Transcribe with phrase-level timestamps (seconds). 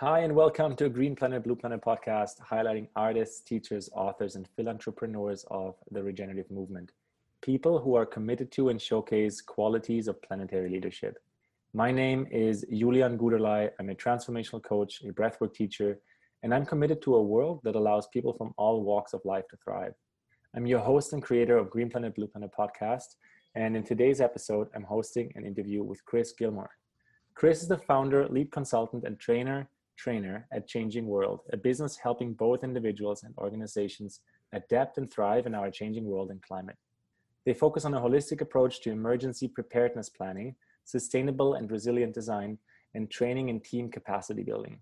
[0.00, 5.44] Hi, and welcome to Green Planet, Blue Planet podcast, highlighting artists, teachers, authors, and philanthropreneurs
[5.50, 6.92] of the regenerative movement.
[7.42, 11.18] People who are committed to and showcase qualities of planetary leadership.
[11.74, 13.72] My name is Julian Guderlei.
[13.78, 15.98] I'm a transformational coach, a breathwork teacher,
[16.42, 19.58] and I'm committed to a world that allows people from all walks of life to
[19.62, 19.92] thrive.
[20.56, 23.16] I'm your host and creator of Green Planet, Blue Planet podcast.
[23.54, 26.70] And in today's episode, I'm hosting an interview with Chris Gilmore.
[27.34, 29.68] Chris is the founder, lead consultant, and trainer
[30.00, 34.20] trainer at Changing World, a business helping both individuals and organizations
[34.54, 36.76] adapt and thrive in our changing world and climate.
[37.44, 42.56] They focus on a holistic approach to emergency preparedness planning, sustainable and resilient design,
[42.94, 44.80] and training and team capacity building.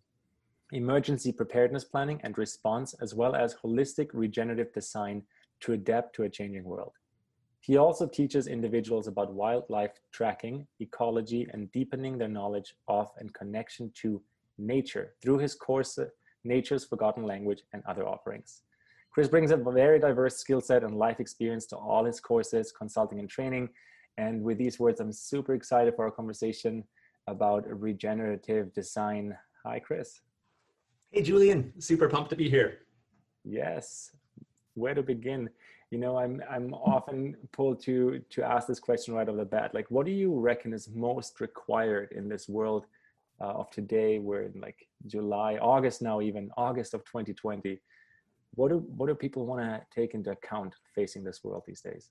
[0.73, 5.23] Emergency preparedness planning and response, as well as holistic regenerative design
[5.61, 6.93] to adapt to a changing world.
[7.61, 13.91] He also teaches individuals about wildlife tracking, ecology, and deepening their knowledge of and connection
[14.03, 14.23] to
[14.59, 15.99] nature through his course,
[16.45, 18.63] Nature's Forgotten Language and other offerings.
[19.11, 23.19] Chris brings a very diverse skill set and life experience to all his courses, consulting
[23.19, 23.69] and training.
[24.17, 26.85] And with these words, I'm super excited for our conversation
[27.27, 29.37] about regenerative design.
[29.65, 30.21] Hi, Chris.
[31.11, 31.73] Hey, Julian.
[31.79, 32.81] Super pumped to be here.
[33.45, 34.11] Yes.
[34.75, 35.49] Where to begin?
[35.91, 39.75] You know, I'm I'm often pulled to to ask this question right off the bat.
[39.75, 42.85] Like, what do you reckon is most required in this world
[43.41, 47.81] uh, of today we're in like july august now even august of 2020
[48.55, 52.11] what do what do people want to take into account facing this world these days?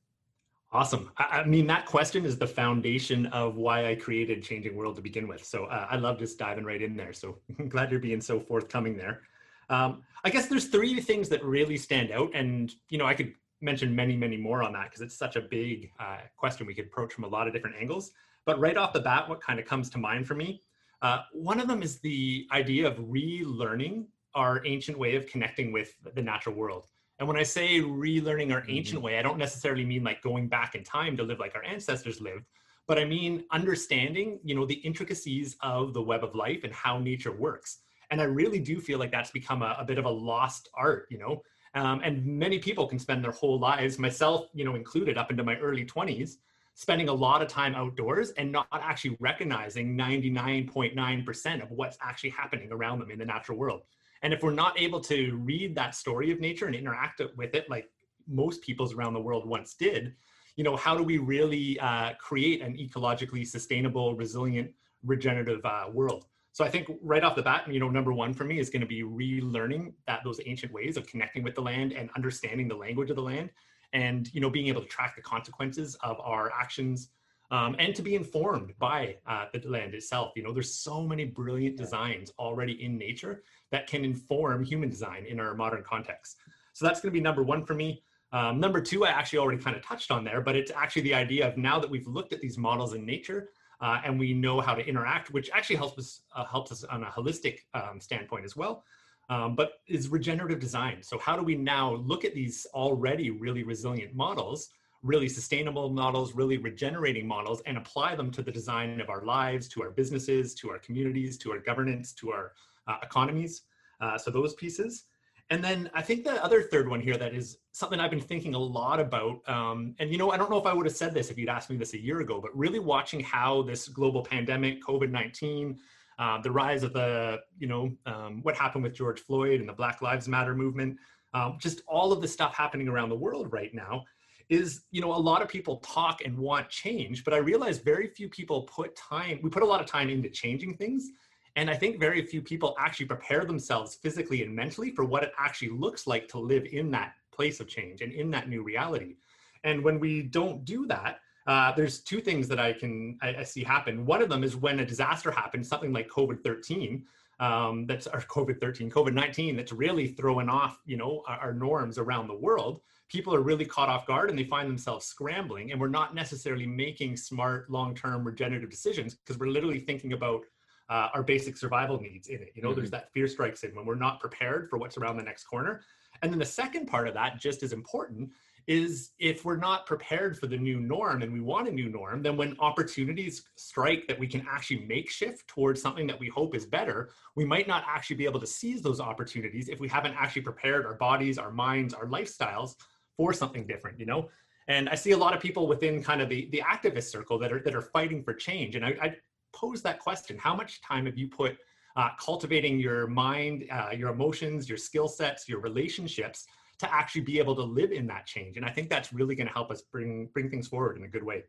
[0.72, 1.12] Awesome.
[1.18, 5.28] I, mean that question is the foundation of why i created changing world to begin
[5.28, 5.44] with.
[5.44, 7.14] So uh, i love just diving right in there.
[7.14, 7.38] So
[7.70, 9.22] glad you're being so forthcoming there.
[9.70, 13.34] Um, i guess there's three things that really stand out and you know i could
[13.60, 16.68] mention many many more on that because it's such a big uh, question.
[16.68, 18.12] We could approach from a lot of different angles.
[18.46, 20.62] But right off the bat what kind of comes to mind for me
[21.02, 25.94] uh, one of them is the idea of relearning our ancient way of connecting with
[26.16, 26.86] the natural world.
[27.20, 29.06] And when I say relearning our ancient mm-hmm.
[29.06, 32.22] way, I don't necessarily mean like going back in time to live like our ancestors
[32.22, 32.46] lived,
[32.88, 37.00] but I mean understanding, you know, the intricacies of the web of life and how
[37.00, 37.80] nature works.
[38.12, 41.08] And I really do feel like that's become a, a bit of a lost art,
[41.10, 41.42] you know.
[41.74, 45.44] Um, and many people can spend their whole lives, myself, you know, included, up into
[45.44, 46.36] my early 20s,
[46.78, 52.72] spending a lot of time outdoors and not actually recognizing 99.9% of what's actually happening
[52.72, 53.82] around them in the natural world.
[54.22, 57.68] And if we're not able to read that story of nature and interact with it
[57.68, 57.90] like
[58.28, 60.14] most peoples around the world once did,
[60.56, 64.70] you know, how do we really uh, create an ecologically sustainable, resilient,
[65.04, 66.26] regenerative uh, world?
[66.52, 68.82] So I think right off the bat, you know, number one for me is going
[68.82, 72.76] to be relearning that those ancient ways of connecting with the land and understanding the
[72.76, 73.50] language of the land
[73.94, 77.10] and you know being able to track the consequences of our actions
[77.52, 80.34] um, and to be informed by uh, the land itself.
[80.36, 85.26] You know there's so many brilliant designs already in nature that can inform human design
[85.26, 86.38] in our modern context.
[86.74, 88.04] So that's going to be number one for me.
[88.34, 91.14] Um, number two i actually already kind of touched on there but it's actually the
[91.14, 94.60] idea of now that we've looked at these models in nature uh, and we know
[94.60, 98.44] how to interact which actually helps us uh, helps us on a holistic um, standpoint
[98.44, 98.84] as well
[99.30, 101.02] um, but is regenerative design.
[101.02, 104.70] So how do we now look at these already really resilient models,
[105.04, 109.68] really sustainable models, really regenerating models, and apply them to the design of our lives,
[109.70, 112.54] to our businesses, to our communities, to our governance, to our
[112.88, 113.64] uh, economies.
[114.00, 115.06] Uh, so those pieces.
[115.50, 118.54] And then I think the other third one here that is something I've been thinking
[118.54, 119.40] a lot about.
[119.48, 121.48] Um, and you know, I don't know if I would have said this if you'd
[121.48, 125.78] asked me this a year ago, but really watching how this global pandemic, COVID 19,
[126.20, 129.74] uh, the rise of the, you know, um, what happened with George Floyd and the
[129.74, 130.98] Black Lives Matter movement,
[131.34, 134.04] um, just all of the stuff happening around the world right now
[134.50, 138.08] is, you know, a lot of people talk and want change, but I realize very
[138.08, 141.10] few people put time, we put a lot of time into changing things.
[141.58, 145.32] And I think very few people actually prepare themselves physically and mentally for what it
[145.38, 149.16] actually looks like to live in that place of change and in that new reality.
[149.64, 153.44] And when we don't do that, uh, there's two things that I can I, I,
[153.44, 154.06] see happen.
[154.06, 157.04] One of them is when a disaster happens, something like COVID 13.
[157.40, 161.54] Um, that's our COVID 13, COVID 19, that's really throwing off, you know, our, our
[161.54, 162.82] norms around the world.
[163.10, 166.66] People are really caught off guard and they find themselves scrambling, and we're not necessarily
[166.66, 170.42] making smart, long-term regenerative decisions because we're literally thinking about
[170.90, 172.52] uh, our basic survival needs in it.
[172.56, 172.80] You know, mm-hmm.
[172.80, 175.82] there's that fear strikes in when we're not prepared for what's around the next corner.
[176.22, 178.32] And then the second part of that, just as important,
[178.68, 182.22] is if we're not prepared for the new norm and we want a new norm,
[182.22, 186.54] then when opportunities strike that we can actually make shift towards something that we hope
[186.54, 190.14] is better, we might not actually be able to seize those opportunities if we haven't
[190.16, 192.76] actually prepared our bodies, our minds, our lifestyles
[193.16, 194.30] for something different, you know?
[194.68, 197.54] And I see a lot of people within kind of the, the activist circle that
[197.54, 198.76] are that are fighting for change.
[198.76, 199.16] And I, I
[199.54, 201.58] pose that question: How much time have you put
[201.96, 206.48] uh, cultivating your mind, uh, your emotions, your skill sets, your relationships
[206.80, 208.58] to actually be able to live in that change.
[208.58, 211.08] And I think that's really going to help us bring bring things forward in a
[211.08, 211.44] good way.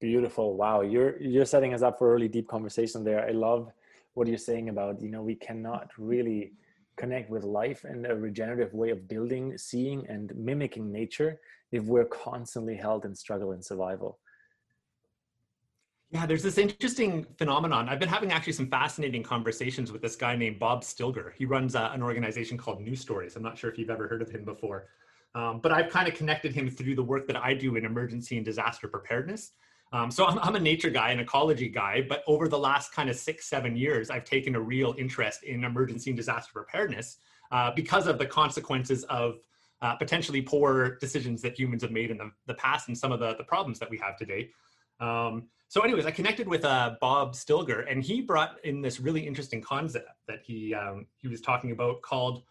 [0.00, 0.56] Beautiful.
[0.56, 3.24] Wow, you're you're setting us up for a really deep conversation there.
[3.26, 3.70] I love
[4.14, 6.52] what you're saying about you know we cannot really
[6.96, 11.40] connect with life and a regenerative way of building, seeing, and mimicking nature
[11.70, 14.18] if we're constantly held in struggle and survival.
[16.12, 17.88] Yeah, there's this interesting phenomenon.
[17.88, 21.32] I've been having actually some fascinating conversations with this guy named Bob Stilger.
[21.34, 23.34] He runs uh, an organization called New Stories.
[23.34, 24.88] I'm not sure if you've ever heard of him before,
[25.34, 28.36] um, but I've kind of connected him through the work that I do in emergency
[28.36, 29.52] and disaster preparedness.
[29.94, 33.08] Um, so I'm, I'm a nature guy, an ecology guy, but over the last kind
[33.08, 37.16] of six, seven years, I've taken a real interest in emergency and disaster preparedness
[37.52, 39.36] uh, because of the consequences of
[39.80, 43.18] uh, potentially poor decisions that humans have made in the, the past and some of
[43.18, 44.50] the, the problems that we have today.
[45.02, 49.26] Um, so anyways, I connected with uh, Bob Stilger and he brought in this really
[49.26, 52.42] interesting concept that he, um, he was talking about called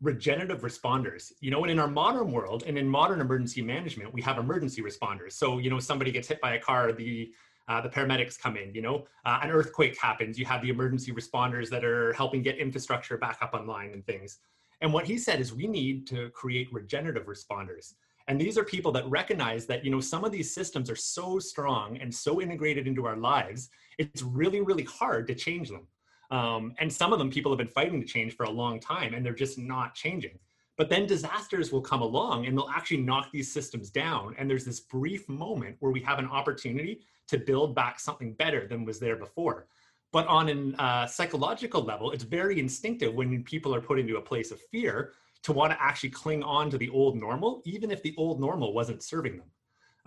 [0.00, 1.32] regenerative responders.
[1.40, 4.82] You know, and in our modern world and in modern emergency management, we have emergency
[4.82, 5.32] responders.
[5.32, 7.32] So, you know, somebody gets hit by a car, the
[7.68, 11.10] uh, the paramedics come in, you know, uh, an earthquake happens, you have the emergency
[11.10, 14.38] responders that are helping get infrastructure back up online and things.
[14.80, 17.94] And what he said is we need to create regenerative responders.
[18.28, 21.38] And these are people that recognize that, you know, some of these systems are so
[21.38, 25.86] strong and so integrated into our lives, it's really, really hard to change them.
[26.30, 29.14] Um, and some of them people have been fighting to change for a long time
[29.14, 30.38] and they're just not changing.
[30.76, 34.34] But then disasters will come along and they'll actually knock these systems down.
[34.38, 38.66] And there's this brief moment where we have an opportunity to build back something better
[38.66, 39.68] than was there before.
[40.12, 44.20] But on a uh, psychological level, it's very instinctive when people are put into a
[44.20, 45.12] place of fear
[45.42, 48.72] to want to actually cling on to the old normal, even if the old normal
[48.72, 49.46] wasn't serving them.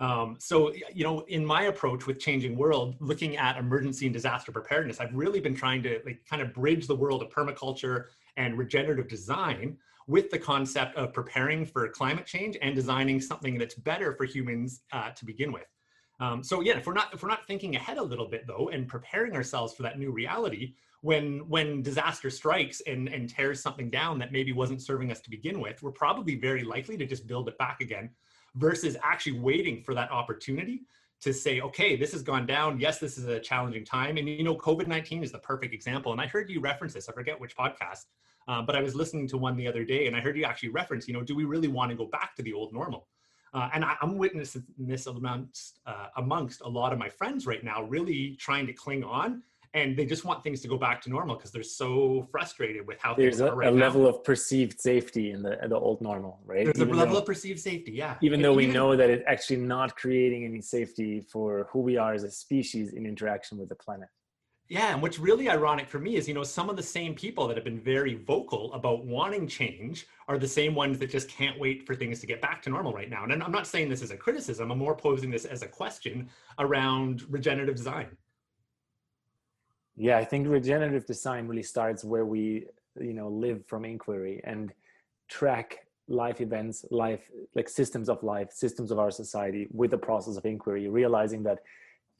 [0.00, 4.50] Um, so, you know, in my approach with Changing World, looking at emergency and disaster
[4.50, 8.06] preparedness, I've really been trying to like kind of bridge the world of permaculture
[8.36, 13.74] and regenerative design with the concept of preparing for climate change and designing something that's
[13.74, 15.66] better for humans uh, to begin with.
[16.18, 18.70] Um, so yeah, if we're not if we're not thinking ahead a little bit though
[18.72, 23.90] and preparing ourselves for that new reality, when when disaster strikes and and tears something
[23.90, 27.26] down that maybe wasn't serving us to begin with, we're probably very likely to just
[27.26, 28.10] build it back again,
[28.54, 30.82] versus actually waiting for that opportunity
[31.20, 32.80] to say, okay, this has gone down.
[32.80, 36.12] Yes, this is a challenging time, and you know, COVID nineteen is the perfect example.
[36.12, 37.08] And I heard you reference this.
[37.08, 38.06] I forget which podcast,
[38.48, 40.70] um, but I was listening to one the other day, and I heard you actually
[40.70, 43.06] reference, you know, do we really want to go back to the old normal?
[43.52, 47.64] Uh, and I, am witnessing this amongst, uh, amongst a lot of my friends right
[47.64, 49.42] now, really trying to cling on.
[49.72, 52.98] And they just want things to go back to normal because they're so frustrated with
[53.00, 56.00] how there's things a, are right a level of perceived safety in the the old
[56.00, 56.64] normal, right?
[56.64, 58.16] There's Even a level though- of perceived safety, yeah.
[58.20, 62.12] even though we know that it's actually not creating any safety for who we are
[62.14, 64.08] as a species in interaction with the planet.
[64.68, 67.48] Yeah, and what's really ironic for me is, you know, some of the same people
[67.48, 71.58] that have been very vocal about wanting change are the same ones that just can't
[71.58, 73.24] wait for things to get back to normal right now.
[73.24, 76.28] And I'm not saying this as a criticism, I'm more posing this as a question
[76.60, 78.16] around regenerative design.
[80.00, 82.64] Yeah, I think regenerative design really starts where we,
[82.98, 84.72] you know, live from inquiry and
[85.28, 90.38] track life events, life like systems of life, systems of our society with the process
[90.38, 91.58] of inquiry, realizing that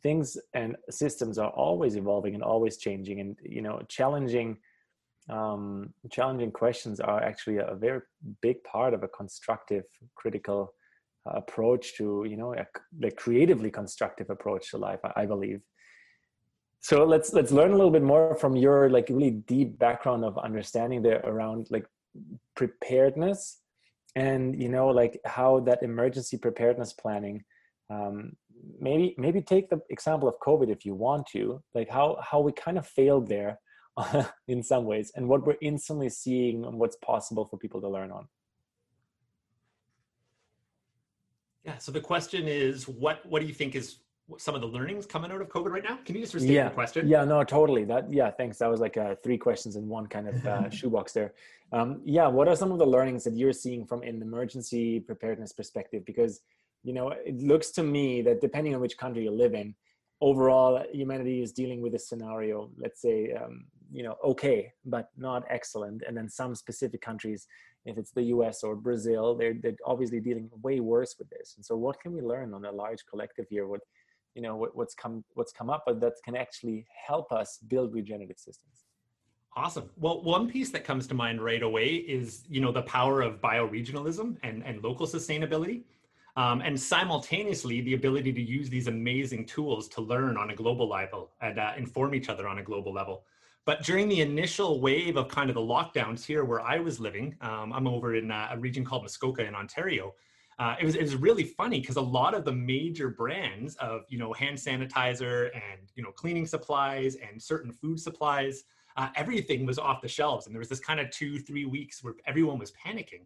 [0.03, 4.59] things and systems are always evolving and always changing and you know challenging
[5.31, 8.03] um, challenging questions are actually a very
[8.43, 9.85] big part of a constructive
[10.17, 10.75] critical
[11.27, 12.67] uh, approach to you know a,
[13.07, 15.63] a creatively constructive approach to life I, I believe
[16.81, 20.39] so let's let's learn a little bit more from your like really deep background of
[20.39, 21.87] understanding there around like
[22.57, 23.59] preparedness
[24.17, 27.43] and you know like how that emergency preparedness planning
[27.91, 28.33] um,
[28.79, 32.53] maybe maybe take the example of covid if you want to like how how we
[32.53, 33.59] kind of failed there
[34.49, 38.11] in some ways and what we're instantly seeing and what's possible for people to learn
[38.11, 38.29] on.
[41.65, 43.99] Yeah, so the question is, what what do you think is
[44.39, 45.99] some of the learnings coming out of COVID right now?
[46.05, 46.69] Can you just restate yeah.
[46.69, 47.09] the question?
[47.09, 47.85] yeah no totally.
[47.85, 48.59] That yeah thanks.
[48.59, 51.35] That was like uh, three questions in one kind of uh, shoebox there.
[51.73, 55.53] Um, yeah what are some of the learnings that you're seeing from an emergency preparedness
[55.53, 56.05] perspective?
[56.05, 56.41] Because
[56.83, 59.75] you know it looks to me that depending on which country you live in
[60.21, 65.45] overall humanity is dealing with a scenario let's say um, you know okay but not
[65.49, 66.03] excellent.
[66.07, 67.47] And then some specific countries
[67.87, 71.55] if it's the us or brazil they're, they're obviously dealing way worse with this.
[71.57, 73.67] And so what can we learn on a large collective here?
[73.67, 73.81] What
[74.35, 77.93] you know what, what's come what's come up but that can actually help us build
[77.93, 78.85] regenerative systems
[79.57, 79.91] Awesome.
[79.97, 83.41] Well, one piece that comes to mind right away is, you know, the power of
[83.41, 85.83] bioregionalism and, and local sustainability.
[86.37, 90.89] Um, and simultaneously, the ability to use these amazing tools to learn on a global
[90.89, 93.25] level and uh, inform each other on a global level.
[93.65, 97.37] But during the initial wave of kind of the lockdowns here where I was living,
[97.41, 100.15] um, I'm over in uh, a region called Muskoka in Ontario.
[100.61, 104.03] Uh, it was it was really funny because a lot of the major brands of
[104.11, 108.65] you know hand sanitizer and you know cleaning supplies and certain food supplies,
[108.99, 112.05] uh, everything was off the shelves, and there was this kind of two three weeks
[112.05, 113.23] where everyone was panicking.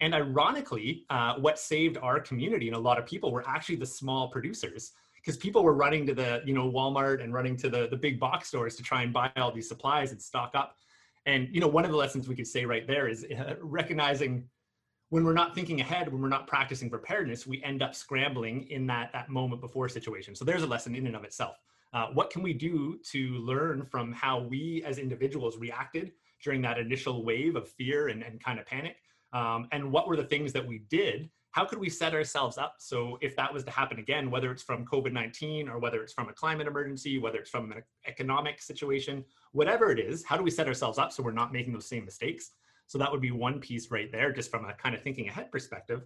[0.00, 3.86] And ironically, uh, what saved our community and a lot of people were actually the
[3.86, 7.88] small producers because people were running to the you know Walmart and running to the
[7.88, 10.74] the big box stores to try and buy all these supplies and stock up.
[11.26, 14.48] And you know one of the lessons we could say right there is uh, recognizing
[15.10, 18.86] when we're not thinking ahead, when we're not practicing preparedness, we end up scrambling in
[18.88, 20.34] that that moment before situation.
[20.34, 21.58] So there's a lesson in and of itself.
[21.92, 26.12] Uh, what can we do to learn from how we as individuals reacted
[26.44, 28.96] during that initial wave of fear and, and kind of panic?
[29.32, 32.76] Um, and what were the things that we did how could we set ourselves up
[32.78, 36.28] so if that was to happen again whether it's from covid-19 or whether it's from
[36.28, 40.50] a climate emergency whether it's from an economic situation whatever it is how do we
[40.50, 42.52] set ourselves up so we're not making those same mistakes
[42.88, 45.50] so that would be one piece right there just from a kind of thinking ahead
[45.52, 46.02] perspective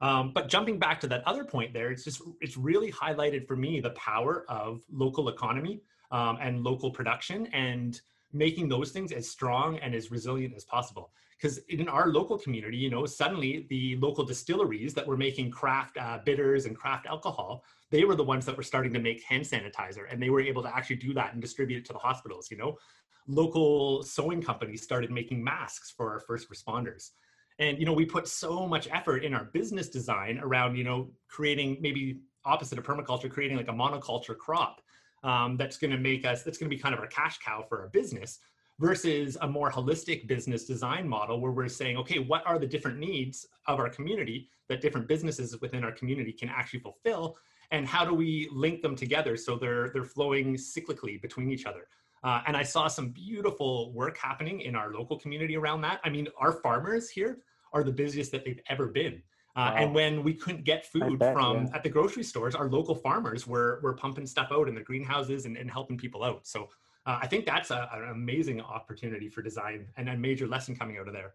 [0.00, 3.56] um, but jumping back to that other point there it's just it's really highlighted for
[3.56, 8.00] me the power of local economy um, and local production and
[8.32, 11.12] making those things as strong and as resilient as possible
[11.42, 15.96] because in our local community, you know, suddenly the local distilleries that were making craft
[15.98, 19.42] uh, bitters and craft alcohol, they were the ones that were starting to make hand
[19.42, 22.48] sanitizer, and they were able to actually do that and distribute it to the hospitals.
[22.48, 22.78] You know,
[23.26, 27.10] local sewing companies started making masks for our first responders,
[27.58, 31.10] and you know, we put so much effort in our business design around you know
[31.28, 34.80] creating maybe opposite of permaculture, creating like a monoculture crop
[35.22, 37.64] um, that's going to make us that's going to be kind of our cash cow
[37.68, 38.38] for our business
[38.80, 42.98] versus a more holistic business design model where we're saying, okay, what are the different
[42.98, 47.36] needs of our community that different businesses within our community can actually fulfill?
[47.70, 51.86] And how do we link them together so they're, they're flowing cyclically between each other?
[52.24, 56.00] Uh, and I saw some beautiful work happening in our local community around that.
[56.04, 57.38] I mean, our farmers here
[57.72, 59.22] are the busiest that they've ever been.
[59.54, 59.74] Uh, wow.
[59.76, 61.74] And when we couldn't get food bet, from yeah.
[61.74, 65.44] at the grocery stores, our local farmers were were pumping stuff out in their greenhouses
[65.44, 66.46] and, and helping people out.
[66.46, 66.68] So
[67.04, 70.96] uh, I think that's a, an amazing opportunity for design and a major lesson coming
[70.98, 71.34] out of there.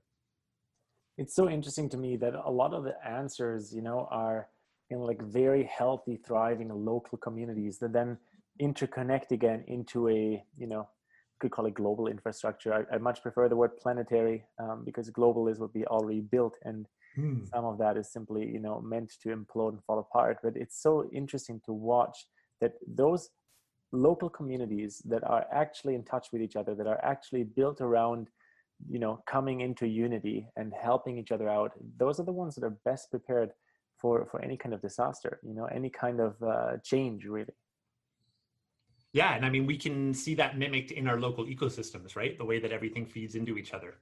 [1.17, 4.47] It's so interesting to me that a lot of the answers, you know, are
[4.89, 8.17] in like very healthy, thriving local communities that then
[8.61, 10.87] interconnect again into a, you know,
[11.39, 12.73] could call it global infrastructure.
[12.73, 16.57] I, I much prefer the word planetary um, because global is what we already built,
[16.63, 17.43] and hmm.
[17.45, 20.39] some of that is simply, you know, meant to implode and fall apart.
[20.41, 22.25] But it's so interesting to watch
[22.59, 23.29] that those
[23.91, 28.27] local communities that are actually in touch with each other that are actually built around
[28.89, 32.63] you know coming into unity and helping each other out those are the ones that
[32.63, 33.51] are best prepared
[33.97, 37.53] for for any kind of disaster you know any kind of uh, change really
[39.17, 42.37] yeah and i mean we can see that mimicked in our local ecosystems right?
[42.37, 43.95] The way that everything feeds into each other.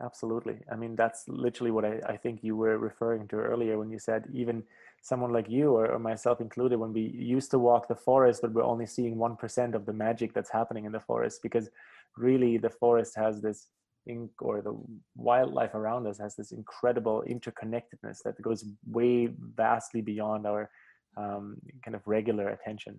[0.00, 0.58] Absolutely.
[0.72, 3.98] I mean that's literally what I, I think you were referring to earlier when you
[3.98, 4.62] said even
[5.02, 7.02] someone like you or, or, myself included when we
[7.36, 10.84] used to walk the forest but we're only seeing 1% of the magic that's happening
[10.86, 11.68] in the forest because
[12.16, 13.68] really the forest has this
[14.06, 14.74] ink or the
[15.16, 20.70] wildlife around us has this incredible interconnectedness that goes way vastly beyond our
[21.18, 22.98] um, kind of regular attention.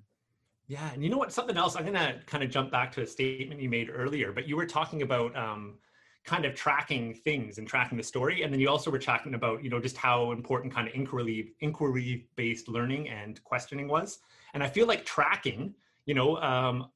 [0.68, 1.32] Yeah and you know what?
[1.34, 4.48] Something else i'm to kind of jump back to a statement you made earlier but
[4.48, 5.76] you were talking about um,
[6.26, 9.64] kind of tracking things and tracking the story and then you also were talking about
[9.64, 14.20] you know just how important kind of inquiry inquiry based learning and questioning was.
[14.54, 15.74] And i feel like tracking
[16.06, 16.90] you know um,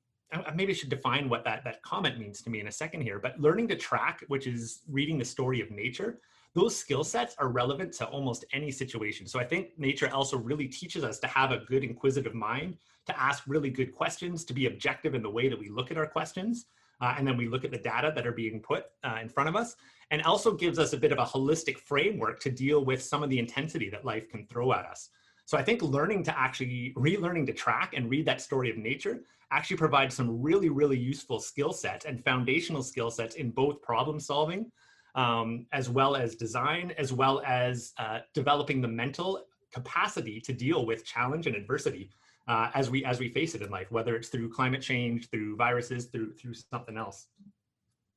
[0.56, 3.20] maybe I should define what that that comment means to me in a second here
[3.20, 6.20] but learning to track which is reading the story of nature
[6.56, 9.28] those skill sets are relevant to almost any situation.
[9.28, 13.20] So i think nature also really teaches us to have a good inquisitive mind to
[13.20, 16.08] ask really good questions to be objective in the way that we look at our
[16.08, 16.66] questions
[17.02, 19.50] uh, and then we look at the data that are being put uh, in front
[19.50, 19.76] of us
[20.12, 23.30] and also gives us a bit of a holistic framework to deal with some of
[23.30, 25.10] the intensity that life can throw at us.
[25.46, 29.22] So i think learning to actually relearning to track and read that story of nature
[29.52, 34.20] actually provides some really really useful skill sets and foundational skill sets in both problem
[34.20, 34.72] solving
[35.16, 40.86] um, as well as design as well as uh, developing the mental capacity to deal
[40.86, 42.10] with challenge and adversity
[42.48, 45.56] uh, as we as we face it in life, whether it's through climate change, through
[45.56, 47.28] viruses, through through something else.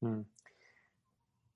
[0.03, 0.23] Hmm.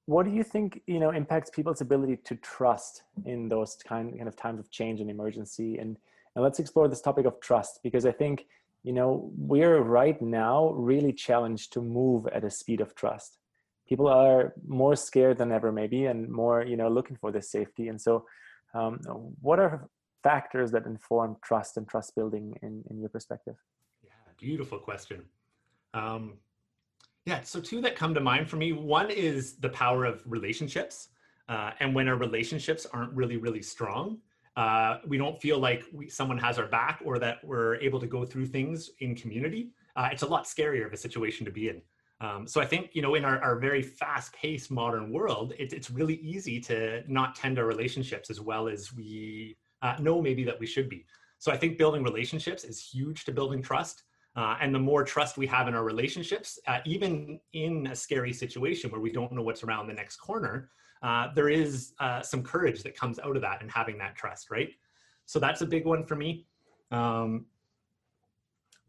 [0.06, 4.28] What do you think you know impacts people's ability to trust in those kind kind
[4.28, 5.78] of times of change and emergency?
[5.78, 5.96] And
[6.34, 8.46] and let's explore this topic of trust because I think
[8.84, 13.38] you know we're right now really challenged to move at a speed of trust.
[13.90, 17.88] People are more scared than ever, maybe, and more you know looking for this safety.
[17.88, 18.24] And so,
[18.72, 19.00] um,
[19.42, 19.90] what are
[20.22, 23.56] factors that inform trust and trust building in, in your perspective?
[24.02, 25.24] Yeah, beautiful question.
[25.92, 26.38] Um,
[27.26, 28.72] yeah, so two that come to mind for me.
[28.72, 31.08] One is the power of relationships.
[31.48, 34.18] Uh, and when our relationships aren't really, really strong,
[34.56, 38.06] uh, we don't feel like we, someone has our back or that we're able to
[38.06, 39.70] go through things in community.
[39.96, 41.82] Uh, it's a lot scarier of a situation to be in.
[42.20, 45.72] Um, so I think, you know, in our, our very fast paced modern world, it,
[45.72, 50.44] it's really easy to not tend our relationships as well as we uh, know maybe
[50.44, 51.06] that we should be.
[51.38, 54.02] So I think building relationships is huge to building trust.
[54.36, 58.32] Uh, and the more trust we have in our relationships, uh, even in a scary
[58.32, 60.70] situation where we don't know what's around the next corner,
[61.02, 64.50] uh, there is uh, some courage that comes out of that and having that trust,
[64.50, 64.70] right?
[65.24, 66.46] So that's a big one for me.
[66.90, 67.46] Um,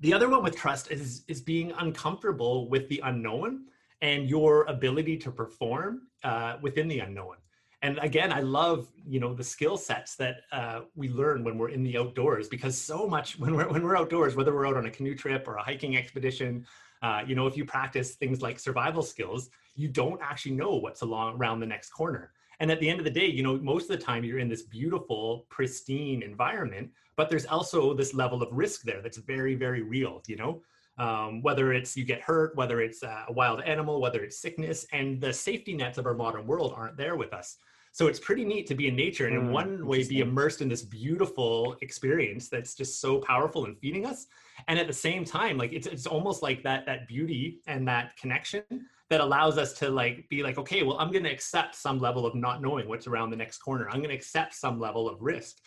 [0.01, 3.65] the other one with trust is is being uncomfortable with the unknown
[4.01, 7.35] and your ability to perform uh, within the unknown.
[7.83, 11.69] And again i love you know the skill sets that uh, we learn when we're
[11.69, 14.85] in the outdoors because so much when we're when we're outdoors whether we're out on
[14.85, 16.65] a canoe trip or a hiking expedition
[17.01, 21.01] uh, you know if you practice things like survival skills you don't actually know what's
[21.01, 23.89] along around the next corner and at the end of the day you know most
[23.89, 28.47] of the time you're in this beautiful pristine environment but there's also this level of
[28.51, 30.61] risk there that's very very real you know?
[30.97, 35.19] Um, whether it's you get hurt whether it's a wild animal whether it's sickness and
[35.19, 37.57] the safety nets of our modern world aren't there with us
[37.93, 40.61] so it's pretty neat to be in nature and in mm, one way be immersed
[40.61, 44.27] in this beautiful experience that's just so powerful and feeding us.
[44.69, 48.15] And at the same time, like it's it's almost like that that beauty and that
[48.15, 48.63] connection
[49.09, 52.33] that allows us to like be like, okay, well, I'm gonna accept some level of
[52.33, 53.89] not knowing what's around the next corner.
[53.89, 55.57] I'm gonna accept some level of risk.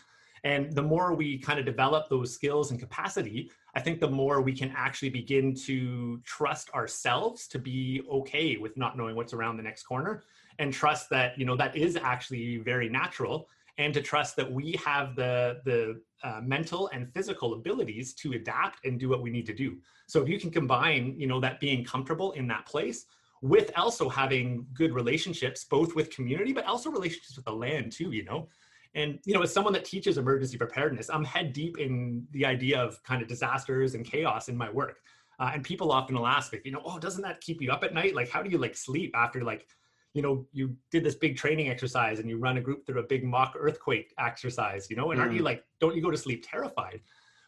[0.45, 4.41] And the more we kind of develop those skills and capacity, I think the more
[4.41, 9.57] we can actually begin to trust ourselves to be okay with not knowing what's around
[9.57, 10.23] the next corner
[10.59, 14.73] and trust that you know that is actually very natural and to trust that we
[14.85, 19.47] have the the uh, mental and physical abilities to adapt and do what we need
[19.47, 19.77] to do.
[20.07, 23.07] So if you can combine you know that being comfortable in that place
[23.43, 28.11] with also having good relationships both with community but also relationships with the land too
[28.11, 28.49] you know?
[28.95, 32.81] And you know as someone that teaches emergency preparedness i'm head deep in the idea
[32.81, 34.99] of kind of disasters and chaos in my work.
[35.41, 37.83] Uh, and people often will ask me you know oh doesn't that keep you up
[37.83, 38.15] at night?
[38.15, 39.67] Like how do you like sleep after like
[40.15, 43.07] you know you did this big training exercise and you run a group through a
[43.07, 45.23] big mock earthquake exercise you know and mm.
[45.23, 45.45] aren't you mm.
[45.45, 47.01] like don't you go to sleep terrified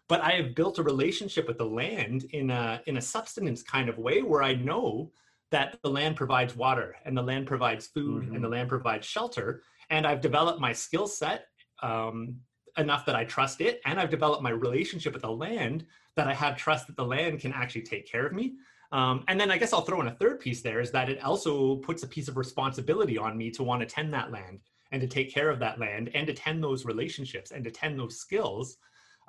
[0.08, 3.88] but i have built a relationship with the land in a in a substance kind
[3.88, 5.10] of way where i know
[5.52, 8.34] that the land provides water and the land provides food mm-hmm.
[8.34, 11.46] and the land provides shelter and i've developed my skill set
[11.82, 12.36] um,
[12.78, 16.34] enough that i trust it and i've developed my relationship with the land that i
[16.34, 18.54] have trust that the land can actually take care of me
[18.92, 21.22] um, and then I guess I'll throw in a third piece there is that it
[21.22, 24.60] also puts a piece of responsibility on me to want to tend that land
[24.92, 27.98] and to take care of that land and to tend those relationships and to tend
[27.98, 28.78] those skills.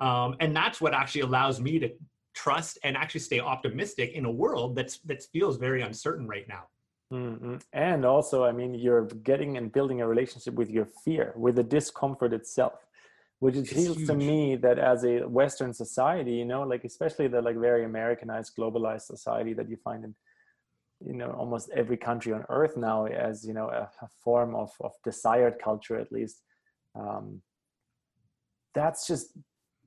[0.00, 1.90] Um, and that's what actually allows me to
[2.34, 6.64] trust and actually stay optimistic in a world that's that feels very uncertain right now.
[7.12, 7.56] Mm-hmm.
[7.72, 11.62] And also, I mean, you're getting and building a relationship with your fear, with the
[11.62, 12.74] discomfort itself
[13.40, 17.40] which it feels to me that as a western society you know like especially the
[17.40, 20.14] like very americanized globalized society that you find in
[21.04, 24.70] you know almost every country on earth now as you know a, a form of,
[24.80, 26.42] of desired culture at least
[26.94, 27.40] um,
[28.74, 29.32] that's just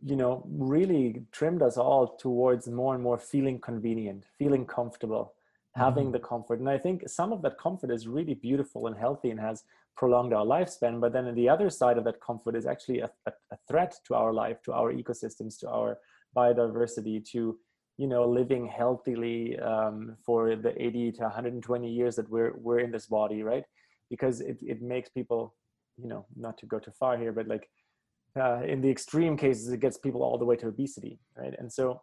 [0.03, 5.33] you know really trimmed us all towards more and more feeling convenient feeling comfortable
[5.75, 6.13] having mm-hmm.
[6.13, 9.39] the comfort and i think some of that comfort is really beautiful and healthy and
[9.39, 9.63] has
[9.95, 13.31] prolonged our lifespan but then the other side of that comfort is actually a, a,
[13.51, 15.97] a threat to our life to our ecosystems to our
[16.35, 17.57] biodiversity to
[17.97, 22.91] you know living healthily um, for the 80 to 120 years that we're we're in
[22.91, 23.63] this body right?
[24.09, 25.55] Because it, it makes people
[25.97, 27.69] you know not to go too far here but like
[28.39, 31.53] uh, in the extreme cases it gets people all the way to obesity right?
[31.59, 32.01] And so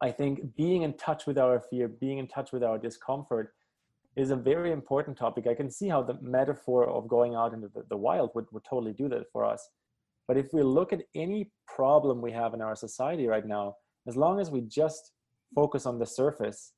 [0.00, 3.52] I think being in touch with our fear, being in touch with our discomfort
[4.16, 5.46] is a very important topic.
[5.46, 8.64] I can see how the metaphor of going out into the, the wild would, would
[8.64, 9.68] totally do that for us.
[10.26, 14.16] But if we look at any problem we have in our society right now, as
[14.16, 15.12] long as we just
[15.54, 16.72] focus on the surface,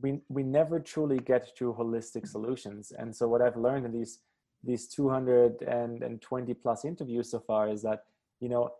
[0.00, 2.92] we, we never truly get to holistic solutions.
[2.96, 4.20] And so what I've learned in these
[4.64, 8.00] these 220 plus interviews so far is that
[8.40, 8.70] you know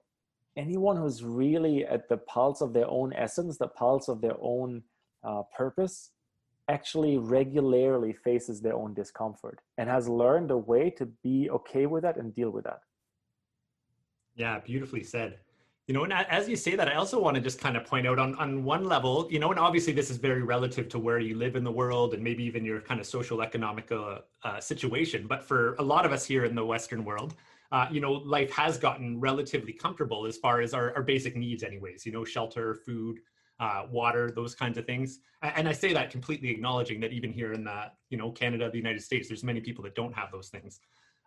[0.56, 4.82] anyone who's really at the pulse of their own essence, the pulse of their own
[5.22, 6.10] uh, purpose,
[6.68, 12.02] actually regularly faces their own discomfort and has learned a way to be okay with
[12.02, 12.80] that and deal with that.
[14.34, 15.38] Yeah, beautifully said.
[15.86, 18.08] You know, and as you say that, I also want to just kind of point
[18.08, 21.20] out on, on one level, you know, and obviously this is very relative to where
[21.20, 24.58] you live in the world and maybe even your kind of social economic uh, uh,
[24.58, 25.28] situation.
[25.28, 27.36] But for a lot of us here in the Western world,
[27.70, 31.62] uh, you know, life has gotten relatively comfortable as far as our, our basic needs,
[31.62, 32.04] anyways.
[32.04, 33.20] You know, shelter, food,
[33.60, 35.20] uh, water, those kinds of things.
[35.42, 38.76] And I say that completely acknowledging that even here in the, you know, Canada, the
[38.76, 40.80] United States, there's many people that don't have those things.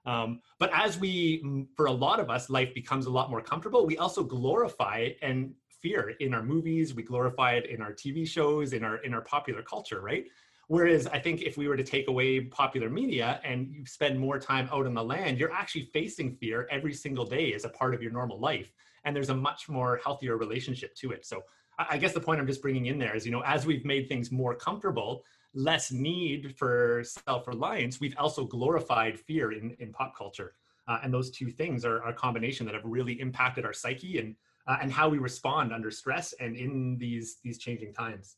[0.05, 3.85] Um, but as we, for a lot of us, life becomes a lot more comfortable,
[3.85, 8.73] we also glorify and fear in our movies, we glorify it in our TV shows,
[8.73, 10.25] in our in our popular culture, right?
[10.67, 14.37] Whereas I think if we were to take away popular media and you spend more
[14.37, 17.95] time out on the land, you're actually facing fear every single day as a part
[17.95, 18.71] of your normal life.
[19.03, 21.25] And there's a much more healthier relationship to it.
[21.25, 21.41] So
[21.89, 24.09] I guess the point I'm just bringing in there is, you know, as we've made
[24.09, 30.55] things more comfortable, less need for self-reliance, we've also glorified fear in, in pop culture.
[30.87, 34.19] Uh, and those two things are, are, a combination that have really impacted our psyche
[34.19, 34.35] and,
[34.67, 38.35] uh, and how we respond under stress and in these, these changing times.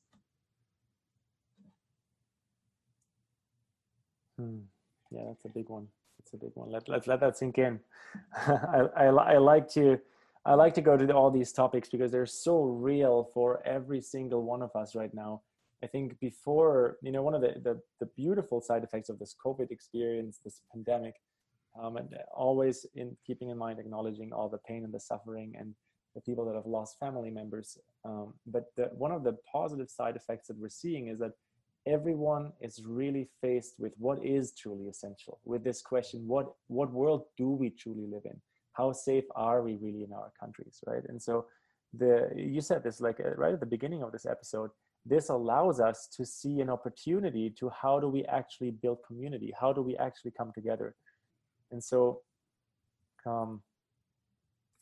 [4.38, 4.60] Hmm.
[5.10, 5.88] Yeah, that's a big one.
[6.20, 6.70] That's a big one.
[6.70, 7.80] Let, let, let that sink in.
[8.48, 10.00] I, I, I like to
[10.46, 14.44] I like to go to all these topics because they're so real for every single
[14.44, 15.42] one of us right now.
[15.84, 19.36] I think before, you know, one of the, the, the beautiful side effects of this
[19.44, 21.16] COVID experience, this pandemic,
[21.80, 25.74] um, and always in keeping in mind acknowledging all the pain and the suffering and
[26.16, 27.78] the people that have lost family members.
[28.04, 31.32] Um, but the, one of the positive side effects that we're seeing is that
[31.86, 37.24] everyone is really faced with what is truly essential with this question what what world
[37.38, 38.40] do we truly live in
[38.74, 41.04] how safe are we really in our countries right?
[41.08, 41.46] And so
[41.94, 44.72] the you said this like uh, right at the beginning of this episode
[45.06, 49.52] this allows us to see an opportunity to how do we actually build community?
[49.60, 50.94] How do we actually come together?
[51.72, 52.22] And so
[53.26, 53.64] um,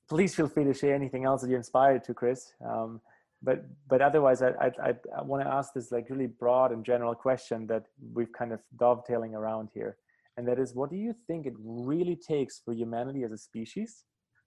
[0.09, 2.53] please feel free to share anything else that you're inspired to chris.
[2.65, 3.01] Um,
[3.41, 7.15] but but otherwise i i, I want to ask this like really broad and general
[7.15, 9.97] question that we've kind of dovetailing around here
[10.39, 14.05] and that is what do you think it really takes for humanity as a species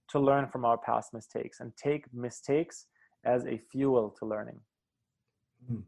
[0.09, 2.87] to learn from our past mistakes and take mistakes
[3.25, 4.59] as a fuel to learning
[5.69, 5.81] hmm.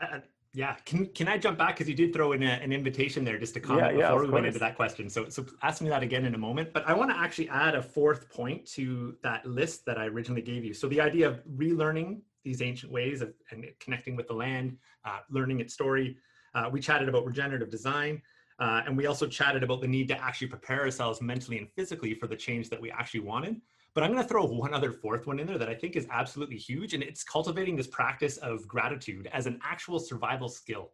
[0.00, 0.20] I,
[0.52, 3.38] yeah, can can I jump back because you did throw in a, an invitation there
[3.38, 5.10] just to comment yeah, yeah, before we went into that question.
[5.10, 6.72] So so ask me that again in a moment.
[6.72, 10.40] But I want to actually add a fourth point to that list that I originally
[10.40, 10.72] gave you.
[10.72, 15.18] So the idea of relearning these ancient ways of and connecting with the land, uh,
[15.28, 16.16] learning its story.
[16.54, 18.22] Uh, we chatted about regenerative design.
[18.58, 22.14] Uh, and we also chatted about the need to actually prepare ourselves mentally and physically
[22.14, 23.60] for the change that we actually wanted.
[23.94, 26.06] But I'm going to throw one other fourth one in there that I think is
[26.10, 30.92] absolutely huge, and it's cultivating this practice of gratitude as an actual survival skill.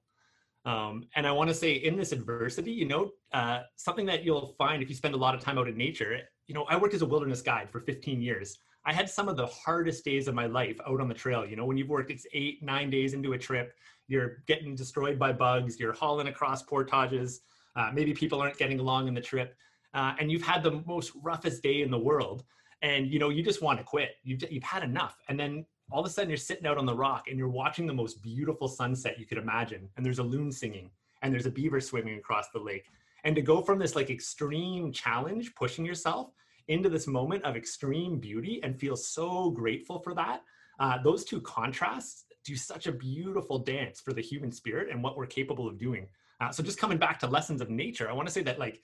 [0.64, 4.54] Um, and I want to say, in this adversity, you know, uh, something that you'll
[4.58, 6.16] find if you spend a lot of time out in nature.
[6.46, 8.58] You know, I worked as a wilderness guide for 15 years.
[8.84, 11.46] I had some of the hardest days of my life out on the trail.
[11.46, 13.74] You know, when you've worked, it's eight, nine days into a trip,
[14.08, 17.40] you're getting destroyed by bugs, you're hauling across portages.
[17.76, 19.56] Uh, maybe people aren't getting along in the trip,
[19.94, 22.44] uh, and you've had the most roughest day in the world
[22.82, 24.16] and you know you just want to quit.
[24.24, 26.94] You've, you've had enough and then all of a sudden you're sitting out on the
[26.94, 30.50] rock and you're watching the most beautiful sunset you could imagine and there's a loon
[30.50, 30.90] singing
[31.22, 32.86] and there's a beaver swimming across the lake.
[33.24, 36.30] And to go from this like extreme challenge pushing yourself
[36.68, 40.42] into this moment of extreme beauty and feel so grateful for that
[40.80, 45.16] uh, those two contrasts do such a beautiful dance for the human spirit and what
[45.16, 46.08] we're capable of doing
[46.42, 48.82] uh, so just coming back to lessons of nature i want to say that like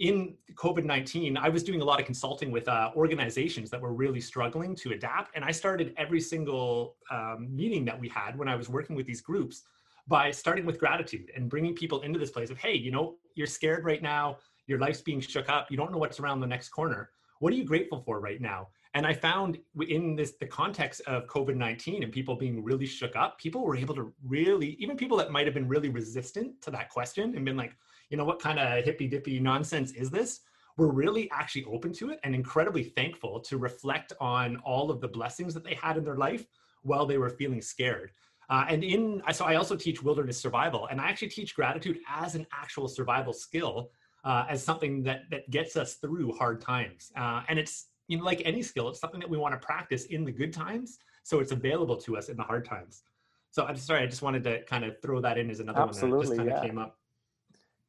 [0.00, 3.92] in COVID 19, I was doing a lot of consulting with uh, organizations that were
[3.92, 5.36] really struggling to adapt.
[5.36, 9.06] And I started every single um, meeting that we had when I was working with
[9.06, 9.64] these groups
[10.08, 13.46] by starting with gratitude and bringing people into this place of, hey, you know, you're
[13.46, 16.70] scared right now, your life's being shook up, you don't know what's around the next
[16.70, 17.10] corner.
[17.40, 18.68] What are you grateful for right now?
[18.94, 23.14] And I found in this the context of COVID 19 and people being really shook
[23.14, 26.70] up, people were able to really, even people that might have been really resistant to
[26.72, 27.76] that question and been like,
[28.08, 30.40] you know, what kind of hippy dippy nonsense is this?
[30.76, 35.08] We're really actually open to it and incredibly thankful to reflect on all of the
[35.08, 36.46] blessings that they had in their life
[36.82, 38.10] while they were feeling scared.
[38.48, 42.34] Uh, and in, so I also teach wilderness survival, and I actually teach gratitude as
[42.34, 43.90] an actual survival skill,
[44.24, 47.12] uh, as something that that gets us through hard times.
[47.16, 50.06] Uh, and it's you know like any skill, it's something that we want to practice
[50.06, 53.04] in the good times, so it's available to us in the hard times.
[53.52, 56.08] So I'm sorry, I just wanted to kind of throw that in as another Absolutely,
[56.08, 56.56] one that just kind yeah.
[56.56, 56.98] of came up.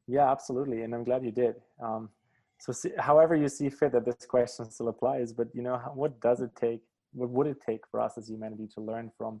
[0.06, 1.56] Yeah, absolutely, and I'm glad you did.
[1.82, 2.08] Um,
[2.60, 6.20] so, see, however you see fit that this question still applies, but you know, what
[6.20, 6.82] does it take?
[7.14, 9.40] What would it take for us as humanity to learn from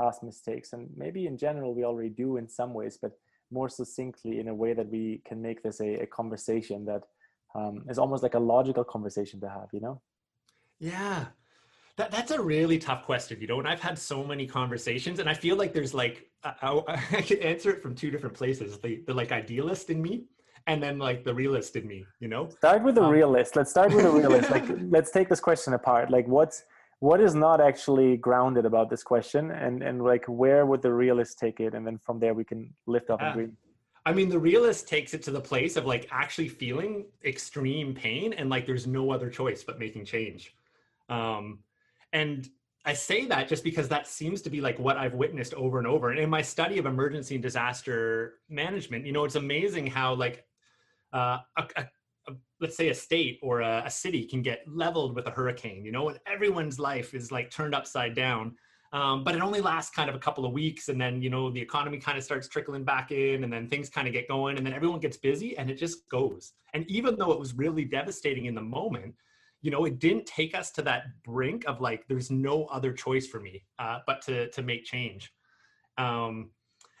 [0.00, 0.72] past mistakes?
[0.74, 3.18] And maybe in general, we already do in some ways, but
[3.50, 7.02] more succinctly in a way that we can make this a, a conversation that
[7.56, 9.70] um, is almost like a logical conversation to have.
[9.72, 10.00] You know?
[10.80, 11.26] Yeah,
[11.96, 15.28] that, that's a really tough question, you know, and I've had so many conversations and
[15.28, 16.80] I feel like there's like, I,
[17.12, 18.78] I can answer it from two different places.
[18.78, 20.24] The, the like idealist in me
[20.66, 22.48] and then like the realist in me, you know?
[22.48, 23.54] Start with the um, realist.
[23.54, 24.50] Let's start with the realist.
[24.50, 26.10] like, let's take this question apart.
[26.10, 26.64] Like what's,
[27.00, 31.38] what is not actually grounded about this question and and like where would the realist
[31.38, 33.28] take it and then from there we can lift up yeah.
[33.28, 33.56] and green
[34.06, 38.32] I mean, the realist takes it to the place of like actually feeling extreme pain
[38.32, 40.54] and like there's no other choice but making change.
[41.10, 41.58] Um,
[42.12, 42.48] and
[42.86, 45.86] I say that just because that seems to be like what I've witnessed over and
[45.86, 46.10] over.
[46.10, 50.46] And in my study of emergency and disaster management, you know, it's amazing how like
[51.12, 51.88] uh, a, a,
[52.28, 55.84] a, let's say a state or a, a city can get leveled with a hurricane,
[55.84, 58.56] you know, and everyone's life is like turned upside down.
[58.92, 61.48] Um, but it only lasts kind of a couple of weeks and then you know
[61.48, 64.56] the economy kind of starts trickling back in and then things kind of get going
[64.56, 67.84] and then everyone gets busy and it just goes and even though it was really
[67.84, 69.14] devastating in the moment
[69.62, 73.26] you know it didn't take us to that brink of like there's no other choice
[73.26, 75.32] for me uh, but to to make change
[75.98, 76.50] um,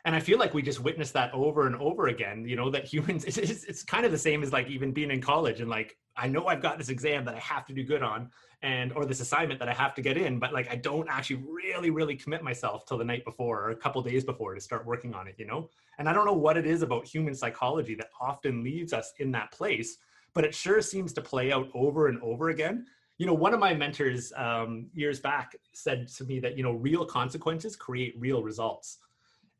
[0.04, 2.84] and i feel like we just witnessed that over and over again you know that
[2.84, 5.96] humans it's, it's, kind of the same as like even being in college and like
[6.16, 8.30] i know i've got this exam that i have to do good on
[8.62, 11.42] and or this assignment that I have to get in, but like I don't actually
[11.50, 14.84] really, really commit myself till the night before or a couple days before to start
[14.84, 15.70] working on it, you know?
[15.98, 19.30] And I don't know what it is about human psychology that often leaves us in
[19.32, 19.96] that place,
[20.34, 22.86] but it sure seems to play out over and over again.
[23.18, 26.72] You know, one of my mentors um, years back said to me that, you know,
[26.72, 28.98] real consequences create real results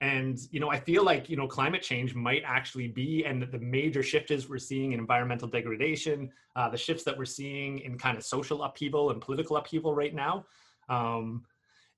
[0.00, 3.58] and you know i feel like you know climate change might actually be and the
[3.58, 8.16] major shifts we're seeing in environmental degradation uh, the shifts that we're seeing in kind
[8.16, 10.44] of social upheaval and political upheaval right now
[10.88, 11.44] um,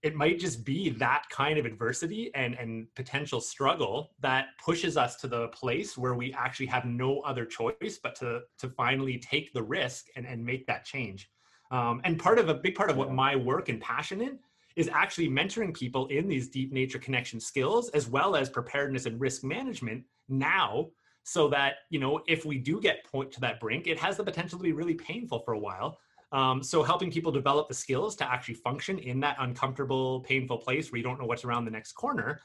[0.02, 5.16] it might just be that kind of adversity and and potential struggle that pushes us
[5.16, 9.52] to the place where we actually have no other choice but to to finally take
[9.52, 11.30] the risk and and make that change.
[11.70, 14.38] Um, and part of a big part of what my work and passion in
[14.76, 19.20] is actually mentoring people in these deep nature connection skills as well as preparedness and
[19.20, 20.88] risk management now
[21.24, 24.24] so that you know if we do get point to that brink it has the
[24.24, 25.98] potential to be really painful for a while
[26.32, 30.90] um, so helping people develop the skills to actually function in that uncomfortable painful place
[30.90, 32.40] where you don't know what's around the next corner.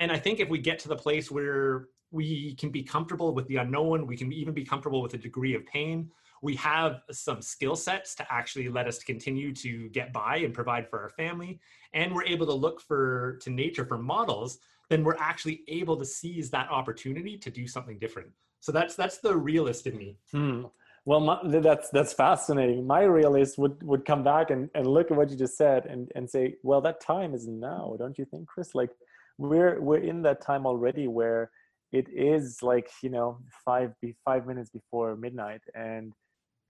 [0.00, 3.46] And i think if we get to the place where we can be comfortable with
[3.48, 6.10] the unknown we can even be comfortable with a degree of pain
[6.42, 10.88] we have some skill sets to actually let us continue to get by and provide
[10.90, 11.60] for our family.
[11.94, 14.58] And we're able to look for to nature for models
[14.92, 18.28] then we're actually able to seize that opportunity to do something different.
[18.60, 20.18] So that's that's the realist in me.
[20.30, 20.64] Hmm.
[21.04, 22.86] Well my, that's that's fascinating.
[22.86, 26.10] My realist would would come back and, and look at what you just said and
[26.14, 28.74] and say well that time is now don't you think chris?
[28.74, 28.90] Like
[29.38, 31.50] we're we're in that time already where
[31.92, 36.12] it is like you know five be five minutes before midnight and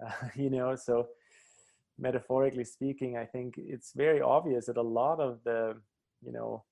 [0.04, 1.06] uh, you know so
[1.98, 5.76] metaphorically speaking i think it's very obvious that a lot of the
[6.24, 6.64] you know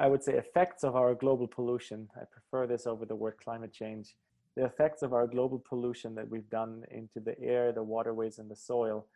[0.00, 3.72] i would say effects of our global pollution i prefer this over the word climate
[3.72, 4.14] change
[4.58, 8.50] the effects of our global pollution that we've done into the air the waterways and
[8.50, 9.06] the soil